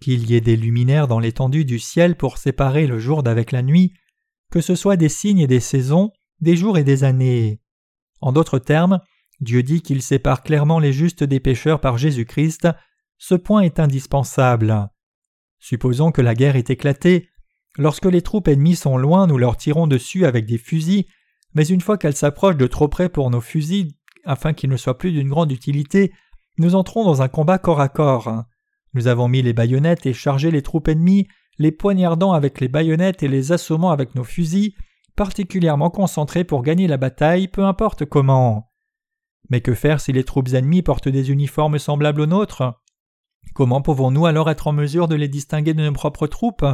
qu'il 0.00 0.28
y 0.28 0.34
ait 0.34 0.40
des 0.40 0.56
luminaires 0.56 1.08
dans 1.08 1.20
l'étendue 1.20 1.64
du 1.64 1.78
ciel 1.78 2.16
pour 2.16 2.36
séparer 2.36 2.86
le 2.86 2.98
jour 2.98 3.22
d'avec 3.22 3.52
la 3.52 3.62
nuit, 3.62 3.94
que 4.50 4.60
ce 4.60 4.74
soit 4.74 4.96
des 4.96 5.08
signes 5.08 5.38
et 5.38 5.46
des 5.46 5.60
saisons, 5.60 6.10
des 6.40 6.56
jours 6.56 6.76
et 6.76 6.84
des 6.84 7.04
années. 7.04 7.60
En 8.20 8.32
d'autres 8.32 8.58
termes, 8.58 9.00
Dieu 9.40 9.62
dit 9.62 9.80
qu'il 9.80 10.02
sépare 10.02 10.42
clairement 10.42 10.78
les 10.78 10.92
justes 10.92 11.24
des 11.24 11.40
pécheurs 11.40 11.80
par 11.80 11.96
Jésus-Christ. 11.96 12.68
Ce 13.18 13.34
point 13.34 13.62
est 13.62 13.80
indispensable. 13.80 14.88
Supposons 15.62 16.10
que 16.10 16.20
la 16.20 16.34
guerre 16.34 16.56
ait 16.56 16.64
éclaté. 16.68 17.28
Lorsque 17.78 18.06
les 18.06 18.20
troupes 18.20 18.48
ennemies 18.48 18.74
sont 18.74 18.98
loin, 18.98 19.28
nous 19.28 19.38
leur 19.38 19.56
tirons 19.56 19.86
dessus 19.86 20.26
avec 20.26 20.44
des 20.44 20.58
fusils, 20.58 21.04
mais 21.54 21.64
une 21.64 21.80
fois 21.80 21.96
qu'elles 21.96 22.16
s'approchent 22.16 22.56
de 22.56 22.66
trop 22.66 22.88
près 22.88 23.08
pour 23.08 23.30
nos 23.30 23.40
fusils, 23.40 23.92
afin 24.24 24.54
qu'ils 24.54 24.70
ne 24.70 24.76
soient 24.76 24.98
plus 24.98 25.12
d'une 25.12 25.28
grande 25.28 25.52
utilité, 25.52 26.12
nous 26.58 26.74
entrons 26.74 27.04
dans 27.04 27.22
un 27.22 27.28
combat 27.28 27.58
corps 27.58 27.80
à 27.80 27.88
corps. 27.88 28.42
Nous 28.94 29.06
avons 29.06 29.28
mis 29.28 29.40
les 29.40 29.52
baïonnettes 29.52 30.04
et 30.04 30.12
chargé 30.12 30.50
les 30.50 30.62
troupes 30.62 30.88
ennemies, 30.88 31.28
les 31.58 31.70
poignardant 31.70 32.32
avec 32.32 32.60
les 32.60 32.68
baïonnettes 32.68 33.22
et 33.22 33.28
les 33.28 33.52
assommant 33.52 33.92
avec 33.92 34.16
nos 34.16 34.24
fusils, 34.24 34.74
particulièrement 35.14 35.90
concentrés 35.90 36.42
pour 36.42 36.64
gagner 36.64 36.88
la 36.88 36.96
bataille, 36.96 37.46
peu 37.46 37.64
importe 37.64 38.04
comment. 38.04 38.72
Mais 39.48 39.60
que 39.60 39.74
faire 39.74 40.00
si 40.00 40.12
les 40.12 40.24
troupes 40.24 40.54
ennemies 40.54 40.82
portent 40.82 41.08
des 41.08 41.30
uniformes 41.30 41.78
semblables 41.78 42.22
aux 42.22 42.26
nôtres? 42.26 42.81
Comment 43.54 43.82
pouvons-nous 43.82 44.26
alors 44.26 44.50
être 44.50 44.66
en 44.66 44.72
mesure 44.72 45.08
de 45.08 45.14
les 45.14 45.28
distinguer 45.28 45.74
de 45.74 45.82
nos 45.82 45.92
propres 45.92 46.26
troupes? 46.26 46.64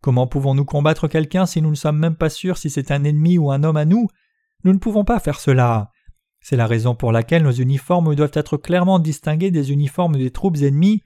Comment 0.00 0.26
pouvons-nous 0.26 0.64
combattre 0.64 1.06
quelqu'un 1.06 1.46
si 1.46 1.62
nous 1.62 1.70
ne 1.70 1.76
sommes 1.76 1.98
même 1.98 2.16
pas 2.16 2.30
sûrs 2.30 2.58
si 2.58 2.70
c'est 2.70 2.90
un 2.90 3.04
ennemi 3.04 3.38
ou 3.38 3.52
un 3.52 3.62
homme 3.62 3.76
à 3.76 3.84
nous? 3.84 4.08
Nous 4.64 4.72
ne 4.72 4.78
pouvons 4.78 5.04
pas 5.04 5.20
faire 5.20 5.38
cela. 5.38 5.92
C'est 6.40 6.56
la 6.56 6.66
raison 6.66 6.96
pour 6.96 7.12
laquelle 7.12 7.44
nos 7.44 7.52
uniformes 7.52 8.16
doivent 8.16 8.32
être 8.34 8.56
clairement 8.56 8.98
distingués 8.98 9.52
des 9.52 9.70
uniformes 9.70 10.16
des 10.16 10.32
troupes 10.32 10.56
ennemies. 10.56 11.02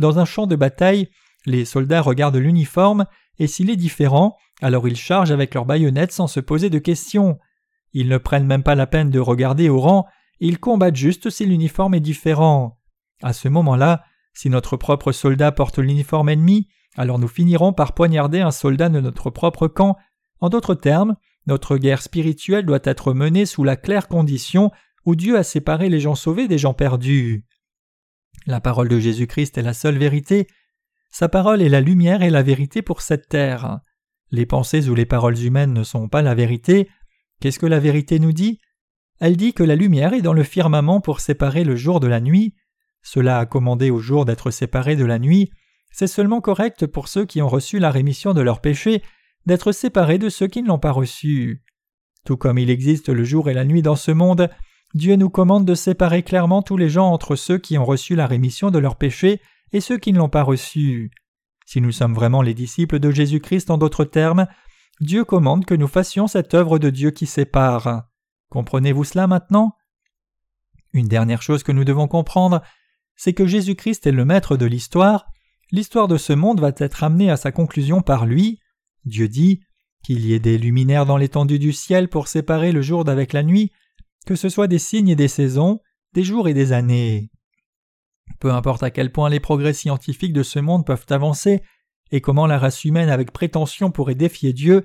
Dans 0.00 0.18
un 0.18 0.24
champ 0.24 0.48
de 0.48 0.56
bataille, 0.56 1.08
les 1.46 1.64
soldats 1.64 2.02
regardent 2.02 2.36
l'uniforme, 2.36 3.06
et 3.38 3.46
s'il 3.46 3.70
est 3.70 3.76
différent, 3.76 4.36
alors 4.60 4.88
ils 4.88 4.96
chargent 4.96 5.30
avec 5.30 5.54
leurs 5.54 5.64
baïonnettes 5.66 6.12
sans 6.12 6.26
se 6.26 6.40
poser 6.40 6.70
de 6.70 6.80
questions. 6.80 7.38
Ils 7.92 8.08
ne 8.08 8.18
prennent 8.18 8.46
même 8.46 8.64
pas 8.64 8.74
la 8.74 8.88
peine 8.88 9.10
de 9.10 9.20
regarder 9.20 9.68
au 9.68 9.78
rang, 9.78 10.06
ils 10.40 10.58
combattent 10.58 10.96
juste 10.96 11.30
si 11.30 11.46
l'uniforme 11.46 11.94
est 11.94 12.00
différent. 12.00 12.80
À 13.22 13.32
ce 13.32 13.48
moment-là, 13.48 14.02
si 14.34 14.50
notre 14.50 14.76
propre 14.76 15.12
soldat 15.12 15.52
porte 15.52 15.78
l'uniforme 15.78 16.28
ennemi, 16.28 16.68
alors 16.96 17.18
nous 17.18 17.28
finirons 17.28 17.72
par 17.72 17.94
poignarder 17.94 18.40
un 18.40 18.50
soldat 18.50 18.88
de 18.88 19.00
notre 19.00 19.30
propre 19.30 19.68
camp. 19.68 19.96
En 20.40 20.48
d'autres 20.48 20.74
termes, 20.74 21.16
notre 21.46 21.76
guerre 21.76 22.02
spirituelle 22.02 22.66
doit 22.66 22.80
être 22.84 23.12
menée 23.14 23.46
sous 23.46 23.64
la 23.64 23.76
claire 23.76 24.08
condition 24.08 24.70
où 25.04 25.14
Dieu 25.14 25.36
a 25.36 25.42
séparé 25.42 25.88
les 25.88 26.00
gens 26.00 26.14
sauvés 26.14 26.48
des 26.48 26.58
gens 26.58 26.74
perdus. 26.74 27.44
La 28.46 28.60
parole 28.60 28.88
de 28.88 28.98
Jésus-Christ 28.98 29.58
est 29.58 29.62
la 29.62 29.74
seule 29.74 29.98
vérité. 29.98 30.46
Sa 31.10 31.28
parole 31.28 31.62
est 31.62 31.68
la 31.68 31.80
lumière 31.80 32.22
et 32.22 32.30
la 32.30 32.42
vérité 32.42 32.82
pour 32.82 33.02
cette 33.02 33.28
terre. 33.28 33.80
Les 34.30 34.46
pensées 34.46 34.88
ou 34.88 34.94
les 34.94 35.06
paroles 35.06 35.38
humaines 35.38 35.72
ne 35.72 35.84
sont 35.84 36.08
pas 36.08 36.22
la 36.22 36.34
vérité. 36.34 36.88
Qu'est-ce 37.40 37.58
que 37.58 37.66
la 37.66 37.78
vérité 37.78 38.18
nous 38.18 38.32
dit? 38.32 38.58
Elle 39.20 39.36
dit 39.36 39.54
que 39.54 39.62
la 39.62 39.76
lumière 39.76 40.12
est 40.12 40.22
dans 40.22 40.32
le 40.32 40.42
firmament 40.42 41.00
pour 41.00 41.20
séparer 41.20 41.64
le 41.64 41.76
jour 41.76 42.00
de 42.00 42.08
la 42.08 42.20
nuit. 42.20 42.54
Cela 43.04 43.38
a 43.38 43.46
commandé 43.46 43.90
au 43.90 44.00
jour 44.00 44.24
d'être 44.24 44.50
séparé 44.50 44.96
de 44.96 45.04
la 45.04 45.20
nuit. 45.20 45.50
C'est 45.92 46.08
seulement 46.08 46.40
correct 46.40 46.86
pour 46.86 47.06
ceux 47.06 47.26
qui 47.26 47.42
ont 47.42 47.48
reçu 47.48 47.78
la 47.78 47.92
rémission 47.92 48.34
de 48.34 48.40
leurs 48.40 48.60
péchés 48.60 49.02
d'être 49.46 49.72
séparés 49.72 50.18
de 50.18 50.30
ceux 50.30 50.46
qui 50.46 50.62
ne 50.62 50.68
l'ont 50.68 50.78
pas 50.78 50.90
reçu. 50.90 51.62
Tout 52.24 52.38
comme 52.38 52.58
il 52.58 52.70
existe 52.70 53.10
le 53.10 53.22
jour 53.22 53.50
et 53.50 53.54
la 53.54 53.66
nuit 53.66 53.82
dans 53.82 53.94
ce 53.94 54.10
monde, 54.10 54.48
Dieu 54.94 55.16
nous 55.16 55.28
commande 55.28 55.66
de 55.66 55.74
séparer 55.74 56.22
clairement 56.22 56.62
tous 56.62 56.78
les 56.78 56.88
gens 56.88 57.10
entre 57.10 57.36
ceux 57.36 57.58
qui 57.58 57.76
ont 57.76 57.84
reçu 57.84 58.16
la 58.16 58.26
rémission 58.26 58.70
de 58.70 58.78
leurs 58.78 58.96
péchés 58.96 59.40
et 59.72 59.80
ceux 59.80 59.98
qui 59.98 60.12
ne 60.12 60.18
l'ont 60.18 60.30
pas 60.30 60.42
reçu. 60.42 61.10
Si 61.66 61.82
nous 61.82 61.92
sommes 61.92 62.14
vraiment 62.14 62.40
les 62.40 62.54
disciples 62.54 62.98
de 62.98 63.10
Jésus-Christ 63.10 63.70
en 63.70 63.76
d'autres 63.76 64.04
termes, 64.04 64.46
Dieu 65.00 65.24
commande 65.24 65.66
que 65.66 65.74
nous 65.74 65.88
fassions 65.88 66.26
cette 66.26 66.54
œuvre 66.54 66.78
de 66.78 66.88
Dieu 66.88 67.10
qui 67.10 67.26
sépare. 67.26 68.04
Comprenez-vous 68.48 69.04
cela 69.04 69.26
maintenant? 69.26 69.76
Une 70.92 71.08
dernière 71.08 71.42
chose 71.42 71.64
que 71.64 71.72
nous 71.72 71.84
devons 71.84 72.06
comprendre, 72.06 72.62
c'est 73.16 73.32
que 73.32 73.46
Jésus-Christ 73.46 74.06
est 74.06 74.12
le 74.12 74.24
maître 74.24 74.56
de 74.56 74.66
l'histoire, 74.66 75.26
l'histoire 75.70 76.08
de 76.08 76.16
ce 76.16 76.32
monde 76.32 76.60
va 76.60 76.72
être 76.76 77.04
amenée 77.04 77.30
à 77.30 77.36
sa 77.36 77.52
conclusion 77.52 78.02
par 78.02 78.26
lui. 78.26 78.60
Dieu 79.04 79.28
dit 79.28 79.60
qu'il 80.04 80.24
y 80.24 80.34
ait 80.34 80.40
des 80.40 80.58
luminaires 80.58 81.06
dans 81.06 81.16
l'étendue 81.16 81.58
du 81.58 81.72
ciel 81.72 82.08
pour 82.08 82.28
séparer 82.28 82.72
le 82.72 82.82
jour 82.82 83.04
d'avec 83.04 83.32
la 83.32 83.42
nuit, 83.42 83.72
que 84.26 84.36
ce 84.36 84.48
soit 84.48 84.68
des 84.68 84.78
signes 84.78 85.08
et 85.08 85.16
des 85.16 85.28
saisons, 85.28 85.80
des 86.12 86.22
jours 86.24 86.48
et 86.48 86.54
des 86.54 86.72
années. 86.72 87.30
Peu 88.40 88.52
importe 88.52 88.82
à 88.82 88.90
quel 88.90 89.12
point 89.12 89.30
les 89.30 89.40
progrès 89.40 89.74
scientifiques 89.74 90.32
de 90.32 90.42
ce 90.42 90.58
monde 90.58 90.86
peuvent 90.86 91.06
avancer, 91.10 91.62
et 92.10 92.20
comment 92.20 92.46
la 92.46 92.58
race 92.58 92.84
humaine 92.84 93.08
avec 93.08 93.32
prétention 93.32 93.90
pourrait 93.90 94.14
défier 94.14 94.52
Dieu, 94.52 94.84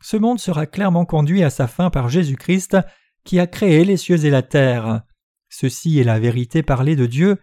ce 0.00 0.16
monde 0.16 0.40
sera 0.40 0.66
clairement 0.66 1.04
conduit 1.04 1.42
à 1.42 1.50
sa 1.50 1.68
fin 1.68 1.90
par 1.90 2.08
Jésus-Christ, 2.08 2.76
qui 3.24 3.38
a 3.38 3.46
créé 3.46 3.84
les 3.84 3.96
cieux 3.96 4.24
et 4.24 4.30
la 4.30 4.42
terre. 4.42 5.02
Ceci 5.48 5.98
est 5.98 6.04
la 6.04 6.18
vérité 6.18 6.62
parlée 6.62 6.96
de 6.96 7.06
Dieu. 7.06 7.38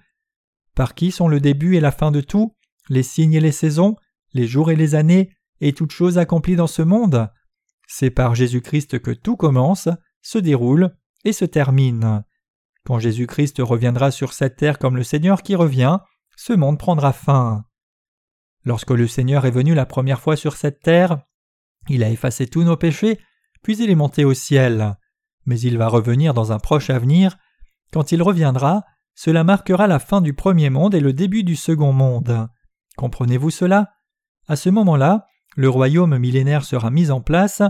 Par 0.80 0.96
qui 0.96 1.12
sont 1.12 1.28
le 1.28 1.42
début 1.42 1.76
et 1.76 1.82
la 1.82 1.92
fin 1.92 2.10
de 2.10 2.22
tout, 2.22 2.56
les 2.88 3.04
signes 3.04 3.34
et 3.34 3.42
les 3.42 3.52
saisons, 3.52 3.98
les 4.32 4.48
jours 4.48 4.72
et 4.72 4.78
les 4.78 4.96
années, 4.96 5.30
et 5.60 5.74
toutes 5.74 5.92
choses 5.92 6.18
accomplies 6.18 6.56
dans 6.56 6.68
ce 6.68 6.82
monde 6.82 7.30
C'est 7.86 8.12
par 8.12 8.34
Jésus-Christ 8.34 8.98
que 9.00 9.12
tout 9.12 9.36
commence, 9.36 9.90
se 10.22 10.38
déroule 10.38 10.96
et 11.26 11.34
se 11.34 11.44
termine. 11.44 12.24
Quand 12.86 12.98
Jésus-Christ 12.98 13.58
reviendra 13.60 14.10
sur 14.10 14.32
cette 14.32 14.56
terre 14.56 14.80
comme 14.80 14.96
le 14.96 15.04
Seigneur 15.04 15.44
qui 15.44 15.54
revient, 15.54 15.98
ce 16.38 16.54
monde 16.54 16.80
prendra 16.80 17.12
fin. 17.12 17.66
Lorsque 18.64 18.92
le 18.92 19.08
Seigneur 19.10 19.46
est 19.46 19.52
venu 19.52 19.74
la 19.74 19.86
première 19.86 20.22
fois 20.22 20.38
sur 20.38 20.56
cette 20.56 20.80
terre, 20.80 21.20
il 21.90 22.06
a 22.06 22.10
effacé 22.10 22.48
tous 22.48 22.64
nos 22.64 22.78
péchés, 22.78 23.20
puis 23.64 23.76
il 23.80 23.90
est 23.90 23.96
monté 23.96 24.24
au 24.24 24.34
ciel. 24.34 24.96
Mais 25.46 25.60
il 25.60 25.78
va 25.78 25.90
revenir 25.90 26.34
dans 26.34 26.54
un 26.54 26.58
proche 26.58 26.90
avenir. 26.90 27.38
Quand 27.92 28.14
il 28.14 28.24
reviendra, 28.24 28.86
cela 29.22 29.44
marquera 29.44 29.86
la 29.86 30.00
fin 30.00 30.22
du 30.22 30.34
premier 30.34 30.70
monde 30.70 30.96
et 30.96 31.02
le 31.02 31.12
début 31.12 31.44
du 31.44 31.58
second 31.58 31.92
monde. 31.92 32.48
Comprenez-vous 32.96 33.50
cela? 33.50 33.92
À 34.48 34.56
ce 34.56 34.70
moment-là, 34.70 35.28
le 35.58 35.68
royaume 35.68 36.18
millénaire 36.18 36.64
sera 36.64 36.90
mis 36.90 37.12
en 37.12 37.20
place. 37.20 37.62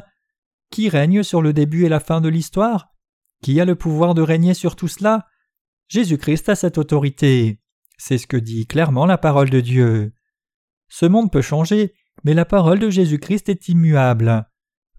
Qui 0.69 0.89
règne 0.89 1.23
sur 1.23 1.41
le 1.41 1.51
début 1.51 1.85
et 1.85 1.89
la 1.89 1.99
fin 1.99 2.21
de 2.21 2.29
l'histoire? 2.29 2.89
Qui 3.41 3.59
a 3.59 3.65
le 3.65 3.73
pouvoir 3.73 4.13
de 4.13 4.21
régner 4.21 4.53
sur 4.53 4.75
tout 4.75 4.87
cela? 4.87 5.25
Jésus-Christ 5.87 6.49
a 6.49 6.55
cette 6.55 6.77
autorité. 6.77 7.59
C'est 7.97 8.19
ce 8.19 8.27
que 8.27 8.37
dit 8.37 8.67
clairement 8.67 9.07
la 9.07 9.17
parole 9.17 9.49
de 9.49 9.59
Dieu. 9.59 10.13
Ce 10.87 11.07
monde 11.07 11.31
peut 11.31 11.41
changer, 11.41 11.95
mais 12.23 12.35
la 12.35 12.45
parole 12.45 12.77
de 12.77 12.91
Jésus-Christ 12.91 13.49
est 13.49 13.69
immuable. 13.69 14.47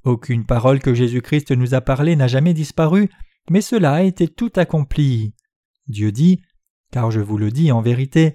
Aucune 0.03 0.47
parole 0.47 0.81
que 0.81 0.95
Jésus-Christ 0.95 1.53
nous 1.53 1.75
a 1.75 1.81
parlée 1.81 2.17
n'a 2.17 2.27
jamais 2.27 2.55
disparu, 2.55 3.09
mais 3.51 3.61
cela 3.61 3.93
a 3.93 4.03
été 4.03 4.27
tout 4.27 4.51
accompli. 4.57 5.33
Dieu 5.87 6.13
dit, 6.13 6.43
car 6.91 7.11
je 7.11 7.21
vous 7.21 7.39
le 7.39 7.51
dis 7.51 7.73
en 7.73 7.81
vérité, 7.81 8.35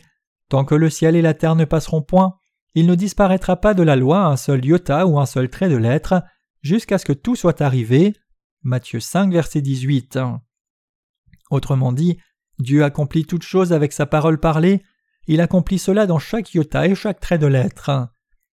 tant 0.50 0.66
que 0.66 0.76
le 0.76 0.90
ciel 0.90 1.16
et 1.16 1.22
la 1.22 1.34
terre 1.34 1.56
ne 1.56 1.66
passeront 1.66 2.02
point, 2.02 2.38
il 2.74 2.88
ne 2.88 2.96
disparaîtra 2.96 3.56
pas 3.56 3.74
de 3.74 3.84
la 3.84 3.96
loi 3.96 4.26
un 4.26 4.38
seul 4.38 4.64
iota 4.66 5.08
ou 5.08 5.20
un 5.20 5.26
seul 5.26 5.50
trait 5.50 5.70
de 5.70 5.78
lettre, 5.78 6.24
jusqu'à 6.62 6.98
ce 6.98 7.06
que 7.06 7.14
tout 7.14 7.36
soit 7.36 7.62
arrivé. 7.62 8.14
Matthieu 8.64 9.00
5, 9.00 9.32
verset 9.32 9.62
18. 9.62 10.20
Autrement 11.52 11.94
dit, 11.94 12.18
Dieu 12.60 12.84
accomplit 12.84 13.26
toutes 13.26 13.44
choses 13.44 13.74
avec 13.74 13.94
sa 13.94 14.06
parole 14.06 14.40
parlée, 14.40 14.84
il 15.28 15.42
accomplit 15.42 15.80
cela 15.80 16.06
dans 16.06 16.20
chaque 16.20 16.54
iota 16.54 16.88
et 16.88 16.96
chaque 16.96 17.20
trait 17.20 17.38
de 17.38 17.48
l'être. 17.48 18.10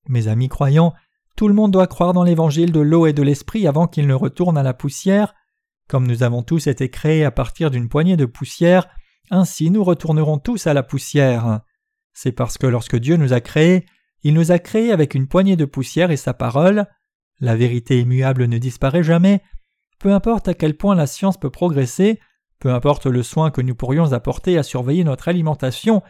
Mes 0.09 0.29
amis 0.29 0.49
croyants, 0.49 0.95
tout 1.37 1.49
le 1.49 1.55
monde 1.55 1.73
doit 1.73 1.87
croire 1.87 2.13
dans 2.13 2.25
l'évangile 2.25 2.73
de 2.73 2.81
l'eau 2.81 3.07
et 3.07 3.13
de 3.13 3.23
l'esprit 3.23 3.67
avant 3.67 3.87
qu'il 3.87 4.07
ne 4.07 4.15
retourne 4.15 4.57
à 4.57 4.63
la 4.63 4.75
poussière. 4.75 5.35
Comme 5.89 6.07
nous 6.07 6.23
avons 6.23 6.43
tous 6.43 6.67
été 6.67 6.91
créés 6.91 7.25
à 7.25 7.31
partir 7.31 7.71
d'une 7.71 7.89
poignée 7.89 8.17
de 8.17 8.27
poussière, 8.27 8.89
ainsi 9.31 9.71
nous 9.71 9.85
retournerons 9.85 10.39
tous 10.39 10.67
à 10.67 10.75
la 10.75 10.83
poussière. 10.83 11.61
C'est 12.13 12.33
parce 12.33 12.59
que 12.59 12.67
lorsque 12.67 12.97
Dieu 12.97 13.17
nous 13.17 13.33
a 13.33 13.41
créés, 13.41 13.87
il 14.23 14.35
nous 14.35 14.51
a 14.51 14.59
créés 14.59 14.91
avec 14.91 15.15
une 15.15 15.29
poignée 15.29 15.57
de 15.57 15.65
poussière 15.65 16.11
et 16.11 16.17
sa 16.17 16.35
parole. 16.35 16.87
La 17.41 17.55
vérité 17.55 18.01
immuable 18.01 18.47
ne 18.47 18.59
disparaît 18.59 19.05
jamais, 19.05 19.43
peu 19.99 20.13
importe 20.13 20.49
à 20.49 20.55
quel 20.55 20.77
point 20.77 20.95
la 20.95 21.07
science 21.07 21.39
peut 21.39 21.51
progresser, 21.51 22.19
peu 22.59 22.73
importe 22.73 23.07
le 23.07 23.23
soin 23.23 23.51
que 23.51 23.61
nous 23.61 23.75
pourrions 23.75 24.13
apporter 24.13 24.59
à 24.59 24.63
surveiller 24.63 25.05
notre 25.05 25.29
alimentation, 25.29 26.03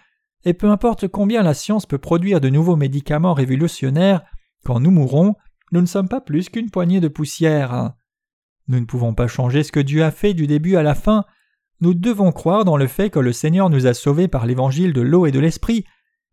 et 0.45 0.55
peu 0.55 0.71
importe 0.71 1.09
combien 1.09 1.43
la 1.43 1.55
science 1.55 1.87
peut 1.87 1.99
produire 1.99 2.41
de 2.41 2.49
nouveaux 2.49 2.77
médicaments 2.77 3.35
révolutionnaires, 3.35 4.23
quand 4.65 4.81
nous 4.81 4.91
mourrons, 4.91 5.35
nous 5.73 5.81
ne 5.81 5.87
sommes 5.87 6.09
pas 6.09 6.21
plus 6.21 6.49
qu'une 6.49 6.71
poignée 6.71 7.01
de 7.01 7.09
poussière. 7.09 7.93
Nous 8.69 8.81
ne 8.81 8.85
pouvons 8.85 9.15
pas 9.15 9.29
changer 9.29 9.63
ce 9.63 9.73
que 9.73 9.81
Dieu 9.81 10.05
a 10.05 10.11
fait 10.11 10.35
du 10.35 10.47
début 10.47 10.77
à 10.77 10.83
la 10.83 10.95
fin, 10.95 11.25
nous 11.81 11.93
devons 11.93 12.33
croire 12.33 12.65
dans 12.65 12.77
le 12.77 12.87
fait 12.87 13.11
que 13.11 13.19
le 13.19 13.33
Seigneur 13.33 13.69
nous 13.69 13.87
a 13.87 13.93
sauvés 13.93 14.29
par 14.29 14.47
l'évangile 14.47 14.93
de 14.93 15.03
l'eau 15.03 15.27
et 15.27 15.31
de 15.31 15.41
l'esprit, 15.41 15.85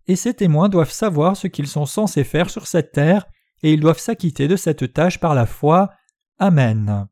et 0.07 0.15
ces 0.15 0.33
témoins 0.33 0.69
doivent 0.69 0.91
savoir 0.91 1.35
ce 1.35 1.47
qu'ils 1.47 1.67
sont 1.67 1.85
censés 1.85 2.23
faire 2.23 2.49
sur 2.49 2.67
cette 2.67 2.91
terre, 2.91 3.25
et 3.61 3.73
ils 3.73 3.79
doivent 3.79 3.99
s'acquitter 3.99 4.47
de 4.47 4.55
cette 4.55 4.93
tâche 4.93 5.19
par 5.19 5.35
la 5.35 5.45
foi. 5.45 5.89
Amen. 6.39 7.07